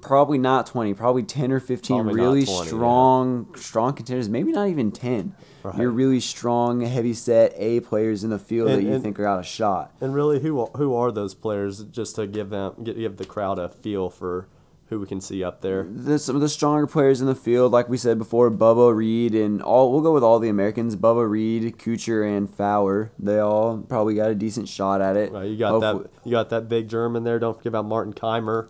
probably 0.00 0.38
not 0.38 0.66
20, 0.66 0.94
probably 0.94 1.22
10 1.22 1.52
or 1.52 1.60
15 1.60 1.96
Probably 1.96 2.14
really 2.14 2.44
20, 2.44 2.58
yeah. 2.60 2.64
strong 2.66 3.54
strong 3.56 3.92
contenders, 3.94 4.28
maybe 4.28 4.52
not 4.52 4.68
even 4.68 4.90
10. 4.92 5.34
Right. 5.62 5.76
You're 5.76 5.90
really 5.90 6.20
strong, 6.20 6.80
heavy 6.80 7.12
set 7.12 7.52
A 7.56 7.80
players 7.80 8.24
in 8.24 8.30
the 8.30 8.38
field 8.38 8.68
And- 8.70 8.78
that 8.78 8.86
you 8.86 8.94
and- 8.94 9.02
think 9.02 9.20
are 9.20 9.26
out 9.26 9.38
of 9.38 9.46
shot. 9.46 9.92
And 10.00 10.14
really, 10.14 10.40
who 10.40 10.64
who 10.76 10.94
are 10.94 11.12
those 11.12 11.34
players? 11.34 11.84
Just 11.84 12.16
to 12.16 12.26
give 12.26 12.48
them 12.50 12.74
give, 12.82 12.96
give 12.96 13.16
the 13.18 13.26
crowd 13.26 13.58
a 13.58 13.68
feel 13.68 14.08
for 14.08 14.48
who 14.90 15.00
we 15.00 15.06
can 15.06 15.20
see 15.20 15.42
up 15.42 15.60
there. 15.62 15.84
the, 15.84 16.18
some 16.18 16.34
of 16.34 16.42
the 16.42 16.48
stronger 16.48 16.86
players 16.86 17.20
in 17.20 17.26
the 17.28 17.34
field, 17.34 17.72
like 17.72 17.88
we 17.88 17.96
said 17.96 18.18
before, 18.18 18.50
Bubba 18.50 18.94
Reed 18.94 19.34
and 19.34 19.62
all. 19.62 19.90
We'll 19.92 20.02
go 20.02 20.12
with 20.12 20.22
all 20.24 20.38
the 20.38 20.48
Americans: 20.48 20.96
Bubba 20.96 21.28
Reed, 21.30 21.78
Kuchar, 21.78 22.36
and 22.36 22.52
Fowler. 22.52 23.12
They 23.18 23.38
all 23.38 23.78
probably 23.78 24.14
got 24.16 24.30
a 24.30 24.34
decent 24.34 24.68
shot 24.68 25.00
at 25.00 25.16
it. 25.16 25.32
Right, 25.32 25.48
you 25.48 25.56
got 25.56 25.70
Hopefully- 25.70 26.08
that. 26.12 26.26
You 26.28 26.32
got 26.32 26.50
that 26.50 26.68
big 26.68 26.88
German 26.88 27.24
there. 27.24 27.38
Don't 27.38 27.56
forget 27.56 27.70
about 27.70 27.86
Martin 27.86 28.12
Kaymer. 28.12 28.68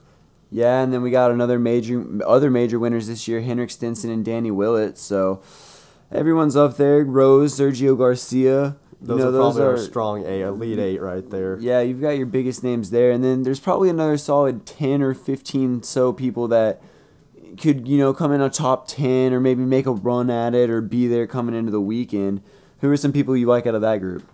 Yeah, 0.53 0.83
and 0.83 0.93
then 0.93 1.01
we 1.03 1.11
got 1.11 1.31
another 1.31 1.59
major, 1.59 2.05
other 2.27 2.51
major 2.51 2.79
winners 2.79 3.07
this 3.07 3.27
year: 3.27 3.41
Henrik 3.41 3.71
Stenson 3.71 4.11
and 4.11 4.25
Danny 4.25 4.51
Willett. 4.51 4.99
So 4.99 5.43
everyone's 6.13 6.57
up 6.57 6.77
there. 6.77 7.03
Rose, 7.05 7.59
Sergio 7.59 7.97
Garcia. 7.97 8.77
Those 9.03 9.19
you 9.19 9.25
know, 9.25 9.29
are 9.29 9.33
those 9.33 9.55
probably 9.55 9.63
our 9.63 9.75
are 9.75 9.79
strong 9.79 10.27
eight, 10.27 10.43
elite 10.43 10.79
eight 10.79 11.01
right 11.01 11.29
there. 11.31 11.59
Yeah, 11.59 11.81
you've 11.81 12.01
got 12.01 12.11
your 12.11 12.27
biggest 12.27 12.63
names 12.63 12.91
there, 12.91 13.11
and 13.11 13.25
then 13.25 13.45
there's 13.45 13.61
probably 13.61 13.89
another 13.89 14.19
solid 14.19 14.67
ten 14.67 15.01
or 15.01 15.15
fifteen 15.15 15.83
so 15.83 16.13
people 16.13 16.49
that 16.49 16.83
could 17.59 17.89
you 17.89 17.99
know 17.99 18.13
come 18.13 18.33
in 18.33 18.41
a 18.41 18.51
top 18.51 18.87
ten 18.87 19.33
or 19.33 19.41
maybe 19.41 19.63
make 19.63 19.87
a 19.87 19.93
run 19.93 20.29
at 20.29 20.55
it 20.55 20.69
or 20.69 20.81
be 20.83 21.07
there 21.07 21.27
coming 21.27 21.55
into 21.55 21.71
the 21.71 21.81
weekend. 21.81 22.43
Who 22.81 22.91
are 22.91 22.97
some 22.97 23.13
people 23.13 23.37
you 23.37 23.47
like 23.47 23.67
out 23.67 23.75
of 23.75 23.81
that 23.81 23.99
group? 23.99 24.25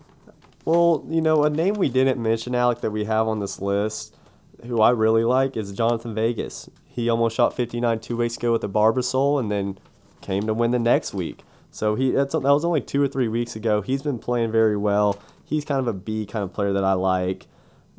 Well, 0.65 1.05
you 1.09 1.21
know, 1.21 1.45
a 1.45 1.51
name 1.51 1.75
we 1.75 1.89
didn't 1.89 2.21
mention, 2.21 2.55
Alec, 2.55 2.81
that 2.81 2.91
we 2.91 3.05
have 3.05 3.29
on 3.29 3.39
this 3.39 3.61
list, 3.61 4.17
who 4.65 4.81
I 4.81 4.91
really 4.91 5.23
like, 5.23 5.57
is 5.57 5.73
Jhonattan 5.73 6.13
Vegas. 6.13 6.69
He 6.85 7.09
almost 7.09 7.37
shot 7.37 7.55
59 7.55 8.01
two 8.01 8.17
weeks 8.17 8.37
ago 8.37 8.51
with 8.51 8.63
the 8.63 8.69
Barbasol 8.69 9.39
and 9.39 9.49
then 9.49 9.79
came 10.23 10.45
to 10.47 10.55
win 10.55 10.73
the 10.73 10.81
next 10.81 11.15
week. 11.15 11.45
So 11.77 11.95
he 11.95 12.11
that's, 12.11 12.33
that 12.33 12.41
was 12.41 12.65
only 12.65 12.81
two 12.81 13.03
or 13.03 13.09
three 13.09 13.29
weeks 13.29 13.55
ago. 13.55 13.83
He's 13.83 14.01
been 14.01 14.19
playing 14.19 14.51
very 14.51 14.79
well. 14.79 15.21
He's 15.45 15.63
kind 15.67 15.79
of 15.79 15.87
a 15.87 15.93
B 15.93 16.25
kind 16.25 16.43
of 16.43 16.55
player 16.55 16.73
that 16.73 16.85
I 16.85 16.95
like. 16.95 17.49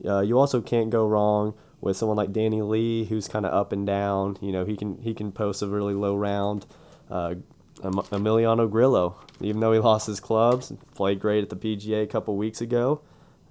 Uh, 0.04 0.22
you 0.22 0.40
also 0.40 0.62
can't 0.62 0.90
go 0.90 1.06
wrong 1.08 1.54
with 1.80 1.96
someone 1.96 2.18
like 2.18 2.34
Danny 2.34 2.64
Lee, 2.64 3.06
who's 3.06 3.28
kind 3.28 3.46
of 3.46 3.54
up 3.54 3.72
and 3.72 3.86
down. 3.86 4.40
You 4.42 4.52
know, 4.52 4.66
he 4.66 4.76
can 4.76 4.98
he 5.04 5.14
can 5.14 5.32
post 5.32 5.62
a 5.62 5.68
really 5.68 5.94
low 5.94 6.16
round. 6.16 6.66
Uh, 7.08 7.36
Em- 7.84 7.94
Emiliano 7.94 8.68
Grillo, 8.68 9.18
even 9.42 9.60
though 9.60 9.74
he 9.74 9.78
lost 9.78 10.08
his 10.08 10.20
clubs, 10.20 10.74
played 10.96 11.20
great 11.20 11.44
at 11.44 11.50
the 11.52 11.56
PGA 11.56 12.02
a 12.02 12.08
couple 12.08 12.36
weeks 12.36 12.62
ago. 12.62 13.02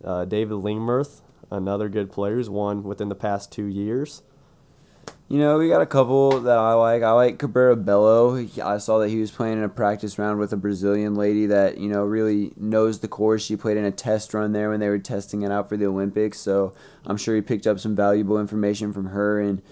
Uh, 0.03 0.25
David 0.25 0.55
Lingmerth, 0.55 1.21
another 1.53 1.89
good 1.89 2.11
player, 2.11 2.35
who's 2.35 2.51
won 2.51 2.83
within 2.83 3.09
the 3.09 3.15
past 3.15 3.53
two 3.53 3.67
years. 3.67 4.23
You 5.29 5.39
know, 5.39 5.59
we 5.59 5.69
got 5.69 5.83
a 5.83 5.87
couple 5.87 6.41
that 6.43 6.57
I 6.57 6.75
like. 6.75 7.03
I 7.03 7.11
like 7.11 7.39
Cabrera 7.39 7.75
Bello. 7.75 8.37
He- 8.37 8.61
I 8.61 8.79
saw 8.79 8.99
that 8.99 9.09
he 9.09 9.19
was 9.19 9.33
playing 9.33 9.59
in 9.59 9.65
a 9.65 9.69
practice 9.69 10.21
round 10.21 10.39
with 10.39 10.53
a 10.53 10.57
Brazilian 10.57 11.17
lady 11.17 11.47
that, 11.47 11.79
you 11.79 11.89
know, 11.89 12.05
really 12.05 12.53
knows 12.57 13.01
the 13.01 13.09
course. 13.09 13.43
She 13.43 13.57
played 13.57 13.77
in 13.77 13.85
a 13.85 13.91
test 13.91 14.35
run 14.35 14.53
there 14.53 14.71
when 14.71 14.79
they 14.79 14.89
were 14.89 15.01
testing 15.01 15.43
it 15.43 15.51
out 15.51 15.69
for 15.69 15.77
the 15.77 15.87
Olympics. 15.87 16.39
So 16.39 16.75
I'm 17.05 17.17
sure 17.17 17.35
he 17.35 17.41
picked 17.41 17.67
up 17.67 17.81
some 17.81 17.97
valuable 17.97 18.39
information 18.39 18.93
from 18.93 19.07
her. 19.07 19.41
And 19.41 19.63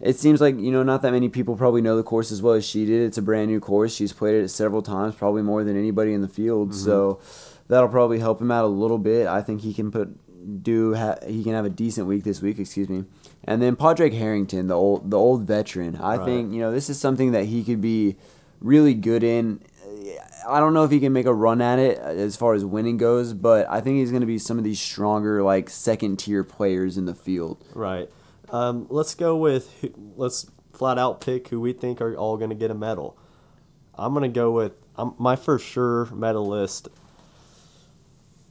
it 0.00 0.18
seems 0.18 0.40
like, 0.40 0.58
you 0.58 0.72
know, 0.72 0.82
not 0.82 1.02
that 1.02 1.12
many 1.12 1.28
people 1.28 1.56
probably 1.56 1.82
know 1.82 1.96
the 1.96 2.02
course 2.02 2.32
as 2.32 2.42
well 2.42 2.54
as 2.54 2.66
she 2.66 2.84
did. 2.84 3.02
It's 3.02 3.18
a 3.18 3.22
brand 3.22 3.48
new 3.48 3.60
course. 3.60 3.94
She's 3.94 4.12
played 4.12 4.34
it 4.34 4.48
several 4.48 4.82
times, 4.82 5.14
probably 5.14 5.42
more 5.42 5.62
than 5.62 5.78
anybody 5.78 6.12
in 6.14 6.20
the 6.20 6.28
field. 6.28 6.70
Mm-hmm. 6.70 6.84
So 6.84 7.20
that'll 7.68 7.88
probably 7.88 8.18
help 8.18 8.40
him 8.40 8.50
out 8.50 8.64
a 8.64 8.68
little 8.68 8.98
bit. 8.98 9.28
I 9.28 9.40
think 9.40 9.60
he 9.60 9.72
can 9.72 9.92
put 9.92 10.08
do 10.58 10.94
ha- 10.94 11.16
he 11.26 11.42
can 11.44 11.52
have 11.52 11.64
a 11.64 11.70
decent 11.70 12.06
week 12.06 12.24
this 12.24 12.40
week, 12.42 12.58
excuse 12.58 12.88
me. 12.88 13.04
And 13.44 13.60
then 13.62 13.76
Padraig 13.76 14.12
Harrington, 14.12 14.66
the 14.66 14.74
old 14.74 15.10
the 15.10 15.18
old 15.18 15.42
veteran. 15.42 15.96
I 15.96 16.16
Right. 16.16 16.24
think, 16.24 16.52
you 16.52 16.60
know, 16.60 16.70
this 16.72 16.90
is 16.90 16.98
something 16.98 17.32
that 17.32 17.46
he 17.46 17.64
could 17.64 17.80
be 17.80 18.16
really 18.60 18.94
good 18.94 19.22
in. 19.22 19.60
I 20.48 20.58
don't 20.60 20.72
know 20.74 20.84
if 20.84 20.90
he 20.90 21.00
can 21.00 21.12
make 21.12 21.26
a 21.26 21.34
run 21.34 21.60
at 21.60 21.78
it 21.78 21.98
as 21.98 22.34
far 22.36 22.54
as 22.54 22.64
winning 22.64 22.96
goes, 22.96 23.32
but 23.34 23.68
I 23.68 23.80
think 23.80 23.96
he's 23.98 24.10
going 24.10 24.22
to 24.22 24.26
be 24.26 24.38
some 24.38 24.58
of 24.58 24.64
these 24.64 24.80
stronger 24.80 25.42
like 25.42 25.68
second 25.70 26.18
tier 26.18 26.42
players 26.44 26.96
in 26.96 27.04
the 27.06 27.14
field. 27.14 27.62
Right. 27.74 28.08
Um, 28.50 28.86
let's 28.90 29.14
go 29.14 29.36
with 29.36 29.84
let's 30.16 30.50
flat 30.72 30.98
out 30.98 31.20
pick 31.20 31.48
who 31.48 31.60
we 31.60 31.72
think 31.72 32.00
are 32.00 32.14
all 32.16 32.36
going 32.36 32.50
to 32.50 32.56
get 32.56 32.70
a 32.70 32.74
medal. 32.74 33.16
I'm 33.94 34.14
going 34.14 34.22
to 34.30 34.34
go 34.34 34.50
with 34.50 34.72
um, 34.96 35.14
my 35.18 35.36
for 35.36 35.58
sure 35.58 36.06
medalist. 36.06 36.88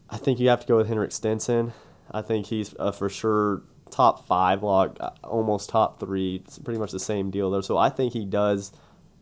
I 0.10 0.18
think 0.18 0.40
you 0.40 0.50
have 0.50 0.62
to 0.62 0.68
go 0.68 0.78
with 0.78 0.88
Henrik 0.88 1.12
Stenson. 1.12 1.74
I 2.12 2.22
think 2.22 2.48
he's 2.48 2.74
a 2.80 2.92
for 2.92 3.10
sure 3.10 3.64
top 3.92 4.28
five 4.28 4.64
log, 4.64 4.98
uh, 5.00 5.12
almost 5.24 5.70
top 5.70 6.00
three. 6.00 6.36
It's 6.36 6.60
pretty 6.60 6.80
much 6.80 6.92
the 6.92 7.00
same 7.00 7.32
deal 7.32 7.52
there. 7.52 7.62
So 7.62 7.78
I 7.78 7.90
think 7.90 8.14
he 8.14 8.26
does 8.26 8.72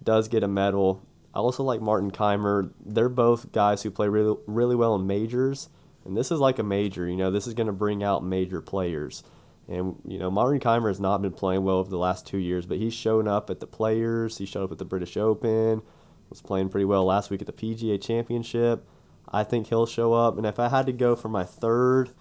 does 0.03 0.27
get 0.27 0.43
a 0.43 0.47
medal. 0.47 1.01
I 1.33 1.39
also 1.39 1.63
like 1.63 1.81
Martin 1.81 2.11
Kaymer. 2.11 2.71
They're 2.85 3.09
both 3.09 3.51
guys 3.51 3.83
who 3.83 3.91
play 3.91 4.07
really 4.07 4.37
really 4.47 4.75
well 4.75 4.95
in 4.95 5.07
majors, 5.07 5.69
and 6.05 6.15
this 6.15 6.31
is 6.31 6.39
like 6.39 6.59
a 6.59 6.63
major. 6.63 7.07
You 7.07 7.17
know, 7.17 7.31
this 7.31 7.47
is 7.47 7.53
going 7.53 7.67
to 7.67 7.73
bring 7.73 8.03
out 8.03 8.23
major 8.23 8.61
players. 8.61 9.23
And 9.67 10.01
you 10.07 10.17
know, 10.17 10.31
Martin 10.31 10.59
Kaymer 10.59 10.87
has 10.87 10.99
not 10.99 11.21
been 11.21 11.33
playing 11.33 11.63
well 11.63 11.77
over 11.77 11.89
the 11.89 11.97
last 11.97 12.25
two 12.25 12.37
years, 12.37 12.65
but 12.65 12.77
he's 12.77 12.93
shown 12.93 13.27
up 13.27 13.49
at 13.49 13.59
the 13.59 13.67
Players. 13.67 14.37
He 14.37 14.45
showed 14.45 14.63
up 14.63 14.71
at 14.71 14.77
the 14.77 14.85
British 14.85 15.17
Open. 15.17 15.81
Was 16.29 16.41
playing 16.41 16.69
pretty 16.69 16.85
well 16.85 17.05
last 17.05 17.29
week 17.29 17.41
at 17.41 17.47
the 17.47 17.53
PGA 17.53 18.01
Championship. 18.01 18.85
I 19.29 19.43
think 19.43 19.67
he'll 19.67 19.85
show 19.85 20.13
up. 20.13 20.37
And 20.37 20.45
if 20.45 20.59
I 20.59 20.69
had 20.69 20.85
to 20.87 20.91
go 20.91 21.15
for 21.15 21.29
my 21.29 21.43
third, 21.43 22.11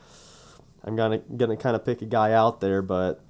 I'm 0.86 0.94
gonna 0.96 1.18
gonna 1.18 1.56
kind 1.56 1.74
of 1.74 1.84
pick 1.84 2.00
a 2.00 2.06
guy 2.06 2.32
out 2.32 2.60
there, 2.60 2.80
but 2.80 3.20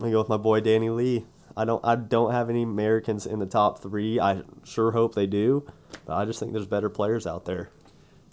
I'm 0.00 0.10
go 0.10 0.18
with 0.18 0.28
my 0.28 0.36
boy 0.36 0.60
Danny 0.60 0.90
Lee. 0.90 1.24
I 1.56 1.64
don't 1.64 1.84
I 1.84 1.94
don't 1.94 2.32
have 2.32 2.50
any 2.50 2.62
Americans 2.62 3.24
in 3.24 3.38
the 3.38 3.46
top 3.46 3.80
three. 3.80 4.18
I 4.18 4.42
sure 4.64 4.90
hope 4.90 5.14
they 5.14 5.26
do, 5.26 5.64
but 6.06 6.16
I 6.16 6.24
just 6.24 6.40
think 6.40 6.52
there's 6.52 6.66
better 6.66 6.88
players 6.88 7.26
out 7.26 7.44
there. 7.44 7.70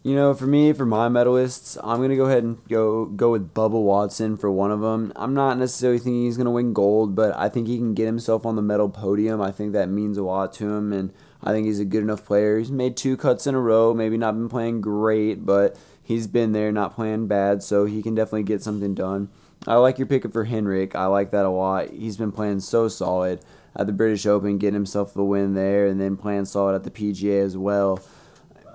You 0.01 0.15
know, 0.15 0.33
for 0.33 0.47
me, 0.47 0.71
for 0.71 0.85
my 0.85 1.09
medalists, 1.09 1.77
I'm 1.83 2.01
gonna 2.01 2.15
go 2.15 2.25
ahead 2.25 2.43
and 2.43 2.57
go 2.69 3.05
go 3.05 3.31
with 3.31 3.53
Bubba 3.53 3.81
Watson 3.81 4.37
for 4.37 4.49
one 4.49 4.71
of 4.71 4.79
them. 4.79 5.11
I'm 5.15 5.33
not 5.33 5.57
necessarily 5.57 5.99
thinking 5.99 6.23
he's 6.23 6.37
gonna 6.37 6.51
win 6.51 6.73
gold, 6.73 7.15
but 7.15 7.35
I 7.37 7.49
think 7.49 7.67
he 7.67 7.77
can 7.77 7.93
get 7.93 8.05
himself 8.05 8.45
on 8.45 8.55
the 8.55 8.61
medal 8.61 8.89
podium. 8.89 9.41
I 9.41 9.51
think 9.51 9.73
that 9.73 9.89
means 9.89 10.17
a 10.17 10.23
lot 10.23 10.53
to 10.53 10.73
him, 10.73 10.93
and 10.93 11.13
I 11.43 11.51
think 11.51 11.67
he's 11.67 11.79
a 11.79 11.85
good 11.85 12.01
enough 12.01 12.25
player. 12.25 12.57
He's 12.57 12.71
made 12.71 12.95
two 12.95 13.17
cuts 13.17 13.45
in 13.45 13.55
a 13.55 13.59
row, 13.59 13.93
maybe 13.93 14.17
not 14.17 14.33
been 14.35 14.49
playing 14.49 14.79
great, 14.81 15.45
but 15.45 15.75
he's 16.09 16.27
been 16.27 16.51
there, 16.51 16.73
not 16.73 16.95
playing 16.95 17.27
bad, 17.27 17.63
so 17.63 17.85
he 17.85 18.01
can 18.01 18.15
definitely 18.15 18.43
get 18.43 18.61
something 18.61 18.93
done. 18.93 19.29
I 19.65 19.75
like 19.75 19.97
your 19.97 20.07
pick 20.07 20.29
for 20.31 20.43
Henrik. 20.43 20.95
I 20.95 21.05
like 21.05 21.31
that 21.31 21.45
a 21.45 21.49
lot. 21.49 21.91
He's 21.91 22.17
been 22.17 22.31
playing 22.31 22.59
so 22.61 22.89
solid 22.89 23.39
at 23.75 23.87
the 23.87 23.93
British 23.93 24.25
Open, 24.25 24.57
getting 24.57 24.73
himself 24.73 25.13
the 25.13 25.23
win 25.23 25.53
there, 25.53 25.85
and 25.85 26.01
then 26.01 26.17
playing 26.17 26.45
solid 26.45 26.75
at 26.75 26.83
the 26.83 26.91
PGA 26.91 27.43
as 27.43 27.55
well 27.55 28.01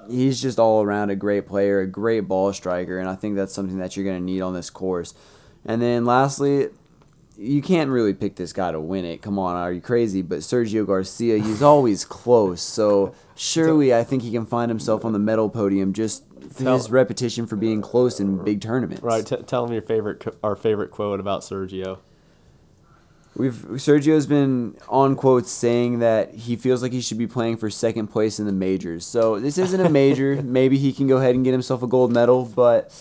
he's 0.08 0.40
just 0.40 0.58
all 0.58 0.82
around 0.82 1.10
a 1.10 1.16
great 1.16 1.46
player, 1.46 1.80
a 1.80 1.86
great 1.86 2.20
ball 2.20 2.52
striker, 2.52 2.98
and 2.98 3.08
I 3.08 3.14
think 3.14 3.36
that's 3.36 3.54
something 3.54 3.78
that 3.78 3.96
you're 3.96 4.04
going 4.04 4.18
to 4.18 4.24
need 4.24 4.40
on 4.40 4.54
this 4.54 4.70
course. 4.70 5.14
And 5.64 5.80
then 5.80 6.04
lastly, 6.04 6.68
you 7.36 7.62
can't 7.62 7.90
really 7.90 8.14
pick 8.14 8.36
this 8.36 8.52
guy 8.52 8.72
to 8.72 8.80
win 8.80 9.04
it. 9.04 9.22
Come 9.22 9.38
on, 9.38 9.56
are 9.56 9.72
you 9.72 9.80
crazy? 9.80 10.22
But 10.22 10.40
Sergio 10.40 10.86
Garcia, 10.86 11.38
he's 11.38 11.62
always 11.62 12.04
close. 12.04 12.62
So 12.62 13.14
surely 13.34 13.94
I 13.94 14.04
think 14.04 14.22
he 14.22 14.30
can 14.30 14.46
find 14.46 14.70
himself 14.70 15.04
on 15.04 15.12
the 15.12 15.18
medal 15.18 15.50
podium 15.50 15.92
just 15.92 16.24
Tell- 16.56 16.76
his 16.76 16.90
repetition 16.90 17.46
for 17.46 17.56
being 17.56 17.80
close 17.80 18.20
in 18.20 18.42
big 18.44 18.60
tournaments. 18.60 19.02
Right. 19.02 19.26
T- 19.26 19.36
tell 19.46 19.64
them 19.64 19.72
your 19.72 19.82
favorite 19.82 20.24
our 20.42 20.56
favorite 20.56 20.90
quote 20.90 21.20
about 21.20 21.42
Sergio. 21.42 21.98
We've 23.36 23.54
Sergio's 23.54 24.26
been 24.26 24.76
on 24.88 25.16
quotes 25.16 25.50
saying 25.50 25.98
that 25.98 26.34
he 26.34 26.54
feels 26.54 26.82
like 26.82 26.92
he 26.92 27.00
should 27.00 27.18
be 27.18 27.26
playing 27.26 27.56
for 27.56 27.68
second 27.68 28.06
place 28.08 28.38
in 28.38 28.46
the 28.46 28.52
majors. 28.52 29.04
So 29.04 29.40
this 29.40 29.58
isn't 29.58 29.80
a 29.80 29.90
major. 29.90 30.40
Maybe 30.44 30.78
he 30.78 30.92
can 30.92 31.08
go 31.08 31.16
ahead 31.16 31.34
and 31.34 31.44
get 31.44 31.50
himself 31.50 31.82
a 31.82 31.88
gold 31.88 32.12
medal, 32.12 32.44
but 32.44 32.92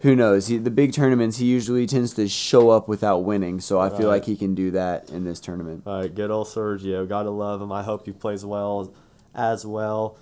who 0.00 0.14
knows? 0.14 0.48
He, 0.48 0.58
the 0.58 0.70
big 0.70 0.92
tournaments, 0.92 1.38
he 1.38 1.46
usually 1.46 1.86
tends 1.86 2.12
to 2.14 2.28
show 2.28 2.70
up 2.70 2.88
without 2.88 3.24
winning. 3.24 3.60
So 3.60 3.80
I 3.80 3.90
feel 3.90 4.08
like 4.08 4.24
he 4.24 4.36
can 4.36 4.54
do 4.54 4.70
that 4.72 5.10
in 5.10 5.24
this 5.24 5.40
tournament. 5.40 5.84
All 5.86 6.00
right, 6.00 6.14
good 6.14 6.30
old 6.30 6.48
Sergio. 6.48 7.08
Gotta 7.08 7.30
love 7.30 7.62
him. 7.62 7.72
I 7.72 7.82
hope 7.82 8.06
he 8.06 8.12
plays 8.12 8.44
well 8.44 8.92
as 9.34 9.64
well. 9.64 10.18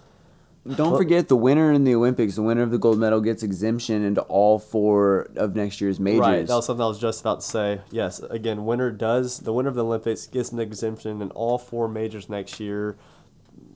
Don't 0.77 0.97
forget 0.97 1.29
the 1.29 1.37
winner 1.37 1.73
in 1.73 1.85
the 1.85 1.95
Olympics, 1.95 2.37
the 2.37 2.43
winner 2.43 2.63
of 2.63 2.71
the 2.71 2.79
gold 2.79 2.99
medal 2.99 3.21
gets 3.21 3.43
exemption 3.43 4.03
into 4.03 4.23
all 4.23 4.59
four 4.59 5.29
of 5.37 5.55
next 5.55 5.79
year's 5.79 6.01
majors. 6.01 6.21
Right, 6.21 6.47
that 6.47 6.55
was 6.55 6.65
something 6.65 6.83
I 6.83 6.87
was 6.87 6.99
just 6.99 7.21
about 7.21 7.41
to 7.41 7.47
say. 7.47 7.81
Yes, 7.91 8.21
again, 8.21 8.65
winner 8.65 8.91
does 8.91 9.41
the 9.41 9.53
winner 9.53 9.69
of 9.69 9.75
the 9.75 9.85
Olympics 9.85 10.27
gets 10.27 10.53
an 10.53 10.61
exemption 10.61 11.21
in 11.21 11.31
all 11.33 11.59
four 11.59 11.87
majors 11.87 12.31
next 12.31 12.61
year. 12.61 12.97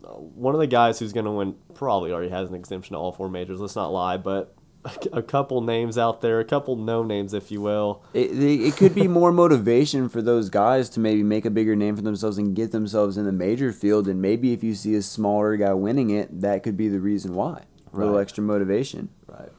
One 0.02 0.54
of 0.54 0.60
the 0.60 0.66
guys 0.66 0.98
who's 0.98 1.12
going 1.12 1.26
to 1.26 1.30
win 1.30 1.56
probably 1.74 2.10
already 2.10 2.30
has 2.30 2.48
an 2.48 2.54
exemption 2.54 2.94
to 2.94 2.98
all 2.98 3.12
four 3.12 3.28
majors. 3.28 3.60
Let's 3.60 3.76
not 3.76 3.92
lie, 3.92 4.16
but 4.16 4.54
a 5.12 5.22
couple 5.22 5.60
names 5.60 5.98
out 5.98 6.20
there, 6.20 6.40
a 6.40 6.44
couple 6.44 6.76
no 6.76 7.02
names, 7.02 7.34
if 7.34 7.50
you 7.50 7.60
will. 7.60 8.02
It, 8.14 8.30
it 8.30 8.60
it 8.60 8.76
could 8.76 8.94
be 8.94 9.08
more 9.08 9.32
motivation 9.32 10.08
for 10.08 10.22
those 10.22 10.48
guys 10.48 10.88
to 10.90 11.00
maybe 11.00 11.22
make 11.22 11.44
a 11.44 11.50
bigger 11.50 11.76
name 11.76 11.96
for 11.96 12.02
themselves 12.02 12.38
and 12.38 12.54
get 12.54 12.72
themselves 12.72 13.16
in 13.16 13.24
the 13.24 13.32
major 13.32 13.72
field. 13.72 14.08
And 14.08 14.22
maybe 14.22 14.52
if 14.52 14.62
you 14.62 14.74
see 14.74 14.94
a 14.94 15.02
smaller 15.02 15.56
guy 15.56 15.72
winning 15.74 16.10
it, 16.10 16.40
that 16.40 16.62
could 16.62 16.76
be 16.76 16.88
the 16.88 17.00
reason 17.00 17.34
why. 17.34 17.62
A 17.92 17.96
little 17.96 18.18
extra 18.18 18.44
motivation. 18.44 19.08
Right. 19.26 19.50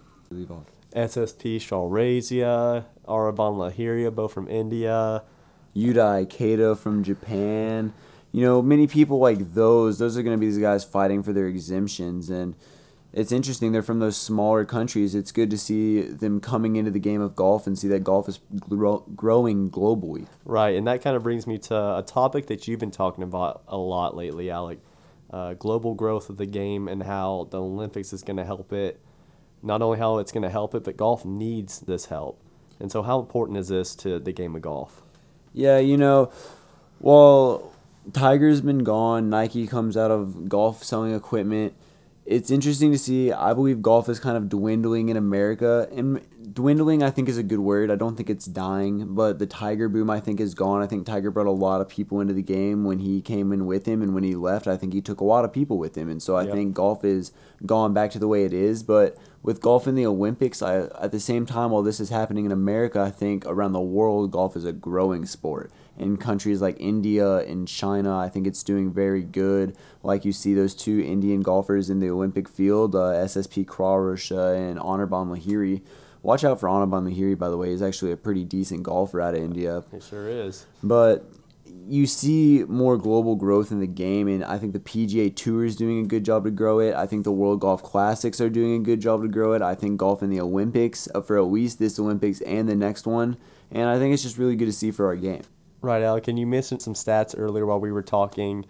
SSP 0.95 1.57
Chawrasia, 1.57 2.85
Anirban 3.07 3.57
Lahiri, 3.57 4.13
both 4.13 4.33
from 4.33 4.47
India. 4.47 5.23
Yudai 5.75 6.29
Kato 6.29 6.75
from 6.75 7.03
Japan. 7.03 7.93
You 8.31 8.41
know, 8.43 8.61
many 8.61 8.87
people 8.87 9.19
like 9.19 9.53
those, 9.53 9.97
those 9.97 10.17
are 10.17 10.23
going 10.23 10.35
to 10.35 10.39
be 10.39 10.47
these 10.47 10.59
guys 10.59 10.83
fighting 10.83 11.23
for 11.23 11.33
their 11.33 11.47
exemptions. 11.47 12.29
And 12.29 12.55
it's 13.11 13.31
interesting. 13.31 13.71
They're 13.71 13.81
from 13.81 13.99
those 13.99 14.17
smaller 14.17 14.65
countries. 14.65 15.15
It's 15.15 15.31
good 15.31 15.49
to 15.49 15.57
see 15.57 16.01
them 16.01 16.39
coming 16.39 16.75
into 16.75 16.91
the 16.91 16.99
game 16.99 17.21
of 17.21 17.35
golf 17.35 17.65
and 17.65 17.77
see 17.77 17.87
that 17.87 18.03
golf 18.03 18.29
is 18.29 18.39
gro- 18.59 19.05
growing 19.15 19.71
globally. 19.71 20.27
Right, 20.45 20.75
and 20.75 20.85
that 20.87 21.01
kind 21.01 21.15
of 21.15 21.23
brings 21.23 21.47
me 21.47 21.57
to 21.59 21.75
a 21.75 22.03
topic 22.05 22.47
that 22.47 22.67
you've 22.67 22.79
been 22.79 22.91
talking 22.91 23.23
about 23.23 23.63
a 23.67 23.77
lot 23.77 24.15
lately, 24.15 24.51
Alec. 24.51 24.79
Uh, 25.31 25.53
global 25.53 25.93
growth 25.93 26.29
of 26.29 26.37
the 26.37 26.45
game 26.45 26.87
and 26.87 27.03
how 27.03 27.47
the 27.51 27.61
Olympics 27.61 28.13
is 28.13 28.23
going 28.23 28.37
to 28.37 28.45
help 28.45 28.73
it. 28.73 28.99
Not 29.61 29.81
only 29.81 29.99
how 29.99 30.17
it's 30.19 30.31
going 30.31 30.43
to 30.43 30.49
help 30.49 30.73
it, 30.73 30.83
but 30.83 30.97
golf 30.97 31.25
needs 31.25 31.79
this 31.81 32.05
help. 32.05 32.39
And 32.79 32.91
so, 32.91 33.01
how 33.01 33.19
important 33.19 33.57
is 33.57 33.67
this 33.67 33.95
to 33.97 34.19
the 34.19 34.31
game 34.31 34.55
of 34.55 34.61
golf? 34.61 35.01
Yeah, 35.53 35.79
you 35.79 35.97
know, 35.97 36.31
well, 36.99 37.73
Tiger's 38.13 38.61
been 38.61 38.83
gone. 38.83 39.29
Nike 39.29 39.67
comes 39.67 39.97
out 39.97 40.11
of 40.11 40.47
golf 40.47 40.83
selling 40.83 41.13
equipment. 41.13 41.73
It's 42.29 42.51
interesting 42.51 42.91
to 42.91 42.99
see. 42.99 43.31
I 43.31 43.55
believe 43.55 43.81
golf 43.81 44.07
is 44.07 44.19
kind 44.19 44.37
of 44.37 44.49
dwindling 44.49 45.09
in 45.09 45.17
America. 45.17 45.87
And 45.91 46.21
dwindling, 46.53 47.01
I 47.01 47.09
think, 47.09 47.27
is 47.27 47.39
a 47.39 47.43
good 47.43 47.57
word. 47.57 47.89
I 47.89 47.95
don't 47.95 48.15
think 48.15 48.29
it's 48.29 48.45
dying, 48.45 49.15
but 49.15 49.39
the 49.39 49.47
Tiger 49.47 49.89
boom, 49.89 50.11
I 50.11 50.19
think, 50.19 50.39
is 50.39 50.53
gone. 50.53 50.83
I 50.83 50.85
think 50.85 51.07
Tiger 51.07 51.31
brought 51.31 51.47
a 51.47 51.51
lot 51.51 51.81
of 51.81 51.89
people 51.89 52.21
into 52.21 52.35
the 52.35 52.43
game 52.43 52.83
when 52.83 52.99
he 52.99 53.19
came 53.23 53.51
in 53.51 53.65
with 53.65 53.87
him, 53.87 54.03
and 54.03 54.13
when 54.13 54.23
he 54.23 54.35
left, 54.35 54.67
I 54.67 54.77
think 54.77 54.93
he 54.93 55.01
took 55.01 55.21
a 55.21 55.25
lot 55.25 55.43
of 55.43 55.51
people 55.51 55.79
with 55.79 55.97
him. 55.97 56.07
And 56.07 56.21
so 56.21 56.35
I 56.35 56.43
Yep. 56.43 56.53
think 56.53 56.73
golf 56.75 57.03
is 57.03 57.31
gone 57.65 57.95
back 57.95 58.11
to 58.11 58.19
the 58.19 58.27
way 58.27 58.43
it 58.45 58.53
is. 58.53 58.83
But 58.83 59.17
with 59.41 59.59
golf 59.59 59.87
in 59.87 59.95
the 59.95 60.05
Olympics, 60.05 60.61
I, 60.61 60.81
at 61.01 61.11
the 61.11 61.19
same 61.19 61.47
time, 61.47 61.71
while 61.71 61.81
this 61.81 61.99
is 61.99 62.11
happening 62.11 62.45
in 62.45 62.51
America, 62.51 63.01
I 63.01 63.09
think 63.09 63.43
around 63.47 63.71
the 63.71 63.81
world, 63.81 64.29
golf 64.29 64.55
is 64.55 64.65
a 64.65 64.71
growing 64.71 65.25
sport. 65.25 65.71
In 65.99 66.17
countries 66.17 66.61
like 66.61 66.77
India 66.79 67.39
and 67.39 67.67
China, 67.67 68.17
I 68.17 68.29
think 68.29 68.47
it's 68.47 68.63
doing 68.63 68.91
very 68.91 69.21
good. 69.21 69.75
Like 70.01 70.25
you 70.25 70.31
see 70.31 70.53
those 70.53 70.73
two 70.73 71.01
Indian 71.01 71.41
golfers 71.41 71.89
in 71.89 71.99
the 71.99 72.09
Olympic 72.09 72.47
field, 72.47 72.95
uh, 72.95 73.11
SSP 73.13 73.65
Chawrasia 73.65 74.57
and 74.57 74.79
Anirban 74.79 75.27
Lahiri. 75.27 75.81
Watch 76.21 76.43
out 76.43 76.59
for 76.59 76.67
Anirban 76.67 77.09
Lahiri, 77.09 77.37
by 77.37 77.49
the 77.49 77.57
way. 77.57 77.71
He's 77.71 77.81
actually 77.81 78.11
a 78.11 78.17
pretty 78.17 78.43
decent 78.43 78.83
golfer 78.83 79.21
out 79.21 79.35
of 79.35 79.41
India. 79.41 79.83
He 79.91 79.99
sure 79.99 80.27
is. 80.27 80.65
But 80.81 81.29
you 81.87 82.05
see 82.05 82.63
more 82.67 82.97
global 82.97 83.35
growth 83.35 83.71
in 83.71 83.79
the 83.79 83.87
game, 83.87 84.27
and 84.27 84.43
I 84.43 84.57
think 84.57 84.73
the 84.73 84.79
PGA 84.79 85.35
Tour 85.35 85.65
is 85.65 85.75
doing 85.75 86.03
a 86.03 86.07
good 86.07 86.23
job 86.23 86.43
to 86.43 86.51
grow 86.51 86.79
it. 86.79 86.93
I 86.93 87.07
think 87.07 87.23
the 87.23 87.31
World 87.31 87.61
Golf 87.61 87.81
Classics 87.83 88.39
are 88.39 88.49
doing 88.49 88.75
a 88.75 88.83
good 88.83 89.01
job 89.01 89.21
to 89.21 89.27
grow 89.27 89.53
it. 89.53 89.61
I 89.61 89.75
think 89.75 89.97
golf 89.97 90.21
in 90.21 90.29
the 90.29 90.39
Olympics, 90.39 91.07
uh, 91.13 91.21
for 91.21 91.37
at 91.37 91.45
least 91.45 91.79
this 91.79 91.99
Olympics 91.99 92.41
and 92.41 92.69
the 92.69 92.75
next 92.75 93.07
one, 93.07 93.37
and 93.71 93.89
I 93.89 93.97
think 93.97 94.13
it's 94.13 94.23
just 94.23 94.37
really 94.37 94.55
good 94.55 94.65
to 94.65 94.73
see 94.73 94.91
for 94.91 95.07
our 95.07 95.15
game. 95.15 95.41
Right, 95.81 96.03
Alec. 96.03 96.27
And 96.27 96.37
you 96.37 96.45
mentioned 96.45 96.81
some 96.81 96.93
stats 96.93 97.33
earlier 97.37 97.65
while 97.65 97.79
we 97.79 97.91
were 97.91 98.03
talking. 98.03 98.65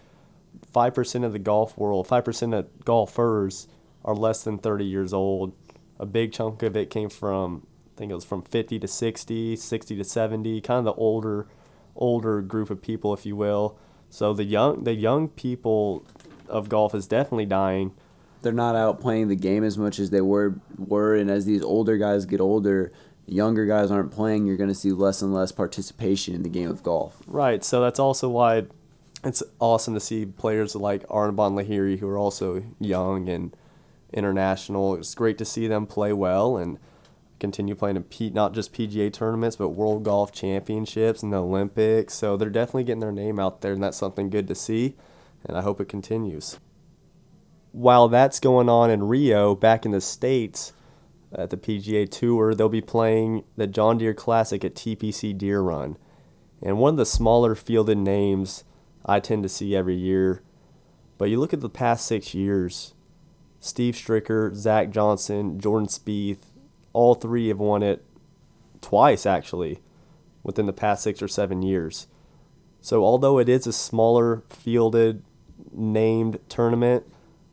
Five 0.72 0.94
percent 0.94 1.26
of 1.26 1.34
the 1.34 1.40
golf 1.40 1.78
world, 1.78 2.08
five 2.08 2.26
percent 2.26 2.54
of 2.54 2.68
golfers 2.86 3.68
are 4.06 4.16
less 4.16 4.44
than 4.44 4.58
thirty 4.58 4.86
years 4.86 5.14
old. 5.14 5.54
A 6.00 6.06
big 6.06 6.32
chunk 6.32 6.64
of 6.64 6.78
it 6.78 6.90
came 6.90 7.10
from, 7.10 7.66
I 7.96 7.98
think 7.98 8.12
it 8.12 8.16
was 8.16 8.26
from 8.26 8.42
fifty 8.42 8.80
to 8.80 8.88
60, 8.88 9.56
60 9.56 9.96
to 9.98 10.04
seventy, 10.04 10.62
kind 10.62 10.80
of 10.80 10.86
the 10.86 10.94
older, 10.94 11.48
older 11.96 12.42
group 12.42 12.70
of 12.70 12.82
people, 12.82 13.14
if 13.14 13.26
you 13.26 13.36
will. 13.36 13.78
So 14.10 14.34
the 14.34 14.44
young, 14.44 14.84
the 14.84 14.94
young 14.94 15.28
people 15.30 16.06
of 16.48 16.70
golf 16.70 16.96
is 16.96 17.08
definitely 17.08 17.46
dying. 17.46 17.94
They're 18.42 18.54
not 18.54 18.76
out 18.76 19.02
playing 19.02 19.28
the 19.28 19.36
game 19.36 19.64
as 19.64 19.78
much 19.78 20.00
as 20.00 20.10
they 20.10 20.22
were 20.22 20.56
were, 20.78 21.16
and 21.16 21.30
as 21.30 21.46
these 21.46 21.64
older 21.64 21.98
guys 21.98 22.26
get 22.26 22.40
older, 22.40 22.92
younger 23.32 23.66
guys 23.66 23.92
aren't 23.92 24.12
playing. 24.12 24.46
You're 24.46 24.58
going 24.58 24.70
to 24.70 24.76
see 24.76 24.92
less 24.92 25.22
and 25.22 25.34
less 25.34 25.52
participation 25.52 26.36
in 26.36 26.44
the 26.44 26.50
game 26.50 26.70
of 26.70 26.84
golf. 26.84 27.22
Right. 27.28 27.64
So 27.64 27.82
that's 27.82 28.00
also 28.00 28.30
why 28.30 28.68
it's 29.24 29.44
awesome 29.60 29.94
to 29.94 30.00
see 30.00 30.26
players 30.26 30.76
like 30.76 31.08
Anirban 31.08 31.54
Lahiri, 31.54 32.00
who 32.00 32.08
are 32.08 32.18
also 32.18 32.64
young 32.80 33.28
and 33.30 33.56
international. 34.14 34.96
It's 34.96 35.16
great 35.16 35.38
to 35.38 35.46
see 35.46 35.68
them 35.68 35.86
play 35.86 36.14
well 36.14 36.58
and 36.58 36.80
continue 37.40 37.76
playing 37.76 37.96
in 37.96 38.04
P- 38.04 38.30
not 38.30 38.54
just 38.54 38.74
PGA 38.74 39.12
tournaments, 39.12 39.56
but 39.56 39.70
World 39.70 40.04
Golf 40.04 40.32
Championships 40.32 41.24
and 41.24 41.32
the 41.32 41.42
Olympics. 41.42 42.14
So 42.14 42.38
they're 42.38 42.50
definitely 42.50 42.84
getting 42.84 43.00
their 43.00 43.12
name 43.12 43.40
out 43.40 43.62
there, 43.62 43.74
and 43.74 43.84
that's 43.84 43.98
something 43.98 44.30
good 44.30 44.48
to 44.48 44.56
see. 44.56 44.96
And 45.46 45.58
I 45.58 45.62
hope 45.62 45.80
it 45.80 45.88
continues. 45.88 46.60
While 47.72 48.10
that's 48.10 48.40
going 48.40 48.68
on 48.68 48.90
in 48.90 49.04
Rio, 49.04 49.56
back 49.56 49.86
in 49.86 49.92
the 49.92 50.02
States, 50.02 50.74
at 51.34 51.50
the 51.50 51.58
PGA 51.58 52.10
Tour, 52.10 52.54
they'll 52.54 52.70
be 52.70 52.82
playing 52.82 53.44
the 53.56 53.68
John 53.68 53.98
Deere 53.98 54.14
Classic 54.14 54.64
at 54.64 54.76
TPC 54.76 55.38
Deer 55.38 55.62
Run. 55.62 55.98
And 56.62 56.78
one 56.78 56.94
of 56.94 56.98
the 56.98 57.06
smaller 57.06 57.56
fielded 57.56 57.98
names 57.98 58.64
I 59.06 59.20
tend 59.20 59.44
to 59.44 59.50
see 59.50 59.76
every 59.76 59.96
year. 59.96 60.42
But 61.18 61.30
you 61.30 61.40
look 61.40 61.54
at 61.54 61.62
the 61.62 61.70
past 61.70 62.06
six 62.06 62.34
years 62.34 62.94
Steve 63.60 63.94
Stricker, 63.94 64.56
Zach 64.56 64.90
Johnson, 64.90 65.60
Jordan 65.60 65.88
Spieth, 65.88 66.44
all 66.94 67.14
three 67.14 67.50
have 67.50 67.60
won 67.60 67.84
it 67.84 68.06
twice, 68.82 69.26
actually, 69.26 69.80
within 70.44 70.66
the 70.66 70.74
past 70.74 71.04
six 71.04 71.22
or 71.22 71.28
seven 71.28 71.62
years. 71.62 72.08
So, 72.82 73.04
although 73.04 73.38
it 73.38 73.50
is 73.50 73.68
a 73.68 73.74
smaller 73.74 74.44
fielded, 74.50 75.24
named 75.72 76.40
tournament, 76.50 77.06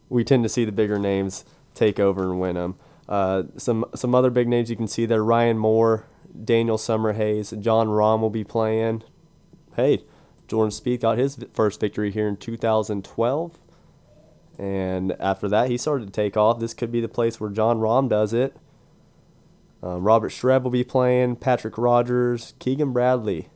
we 0.09 0.25
tend 0.25 0.43
to 0.45 0.49
see 0.49 0.65
the 0.65 0.73
bigger 0.73 0.99
names 0.99 1.45
take 1.75 1.99
over 1.99 2.23
and 2.25 2.41
win 2.41 2.55
them. 2.55 2.77
Uh, 3.09 3.45
some 3.57 3.85
some 3.95 4.15
other 4.15 4.31
big 4.31 4.49
names 4.49 4.71
you 4.71 4.77
can 4.77 4.89
see 4.89 5.07
there: 5.07 5.23
Ryan 5.23 5.59
Moore, 5.59 6.07
Daniel 6.45 6.77
Summerhays, 6.77 7.59
Jon 7.61 7.89
Rahm 7.89 8.21
will 8.21 8.31
be 8.31 8.45
playing. 8.45 9.03
Hey, 9.77 10.05
Jordan 10.49 10.71
Spieth 10.71 11.01
got 11.01 11.19
his 11.19 11.39
first 11.53 11.81
victory 11.81 12.11
here 12.11 12.29
in 12.29 12.37
2012, 12.37 13.59
and 14.59 15.13
after 15.21 15.49
that 15.49 15.71
he 15.71 15.77
started 15.77 16.07
to 16.07 16.13
take 16.13 16.37
off. 16.37 16.59
This 16.59 16.75
could 16.75 16.91
be 16.91 17.01
the 17.01 17.09
place 17.09 17.41
where 17.41 17.51
Jon 17.51 17.79
Rahm 17.79 18.09
does 18.09 18.33
it. 18.33 18.57
Uh, 19.83 20.01
Robert 20.01 20.31
Streb 20.31 20.63
will 20.63 20.71
be 20.71 20.85
playing. 20.85 21.37
Patrick 21.37 21.79
Rodgers, 21.79 22.55
Keegan 22.59 22.93
Bradley, 22.93 23.51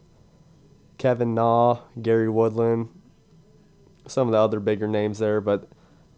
Kevin 0.99 1.35
Na, 1.35 1.79
Gary 2.01 2.29
Woodland, 2.29 2.89
some 4.07 4.29
of 4.29 4.33
the 4.33 4.39
other 4.39 4.61
bigger 4.61 4.87
names 4.87 5.19
there. 5.19 5.41
But 5.41 5.69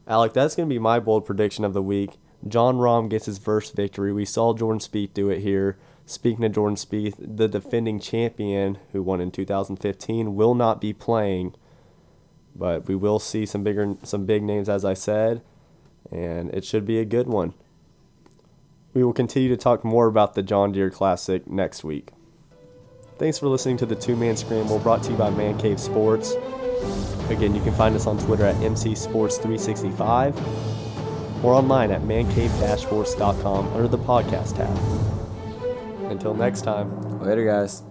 Alec, 0.07 0.35
that's 0.35 0.55
going 0.55 0.69
to 0.69 0.75
be 0.75 0.79
my 0.79 0.99
bold 0.99 1.25
prediction 1.25 1.65
of 1.65 1.73
the 1.73 1.83
week. 1.83 2.19
Jon 2.47 2.77
Rahm 2.77 3.09
gets 3.09 3.27
his 3.27 3.39
first 3.39 3.75
victory. 3.75 4.13
We 4.13 4.25
saw 4.25 4.55
Jordan 4.55 4.81
Spieth 4.81 5.15
do 5.15 5.31
it 5.31 5.41
here. 5.41 5.79
Speaking 6.05 6.45
of 6.45 6.53
Jordan 6.53 6.77
Spieth, 6.77 7.15
the 7.19 7.49
defending 7.49 8.01
champion 8.01 8.79
who 8.93 9.03
won 9.03 9.21
in 9.21 9.31
2015 9.31 10.35
will 10.35 10.55
not 10.55 10.81
be 10.81 10.93
playing, 10.93 11.55
but 12.57 12.89
we 12.89 12.97
will 12.97 13.19
see 13.19 13.47
some 13.47 13.63
bigger 13.63 13.97
some 14.03 14.27
big 14.27 14.43
names 14.43 14.69
as 14.69 14.85
I 14.85 14.95
said, 14.95 15.43
and 16.11 16.53
it 16.53 16.65
should 16.65 16.85
be 16.85 16.99
a 16.99 17.05
good 17.05 17.29
one. 17.29 17.55
We 18.95 19.05
will 19.05 19.13
continue 19.13 19.49
to 19.49 19.57
talk 19.57 19.85
more 19.85 20.07
about 20.07 20.35
the 20.35 20.43
John 20.43 20.73
Deere 20.73 20.91
Classic 20.91 21.47
next 21.47 21.85
week. 21.85 22.11
Thanks 23.19 23.39
for 23.39 23.47
listening 23.47 23.77
to 23.79 23.87
the 23.87 23.95
Two 23.95 24.17
Man 24.17 24.37
Scramble 24.37 24.81
brought 24.81 25.05
to 25.05 25.13
you 25.13 25.17
by 25.17 25.31
Man 25.31 25.57
Cave 25.57 25.79
Sports. 25.79 26.33
Again, 27.31 27.55
you 27.55 27.63
can 27.63 27.73
find 27.75 27.95
us 27.95 28.07
on 28.09 28.19
Twitter 28.19 28.45
at 28.45 28.57
MC 28.57 28.97
Sports 28.97 29.39
365 29.39 30.82
or 31.43 31.55
online 31.55 31.91
at 31.91 32.03
mancave-sports.com 32.03 33.69
under 33.75 33.89
the 33.89 33.99
podcast 33.99 34.57
tab. 34.57 36.11
Until 36.11 36.35
next 36.35 36.63
time. 36.63 37.21
Later, 37.21 37.45
guys. 37.45 37.83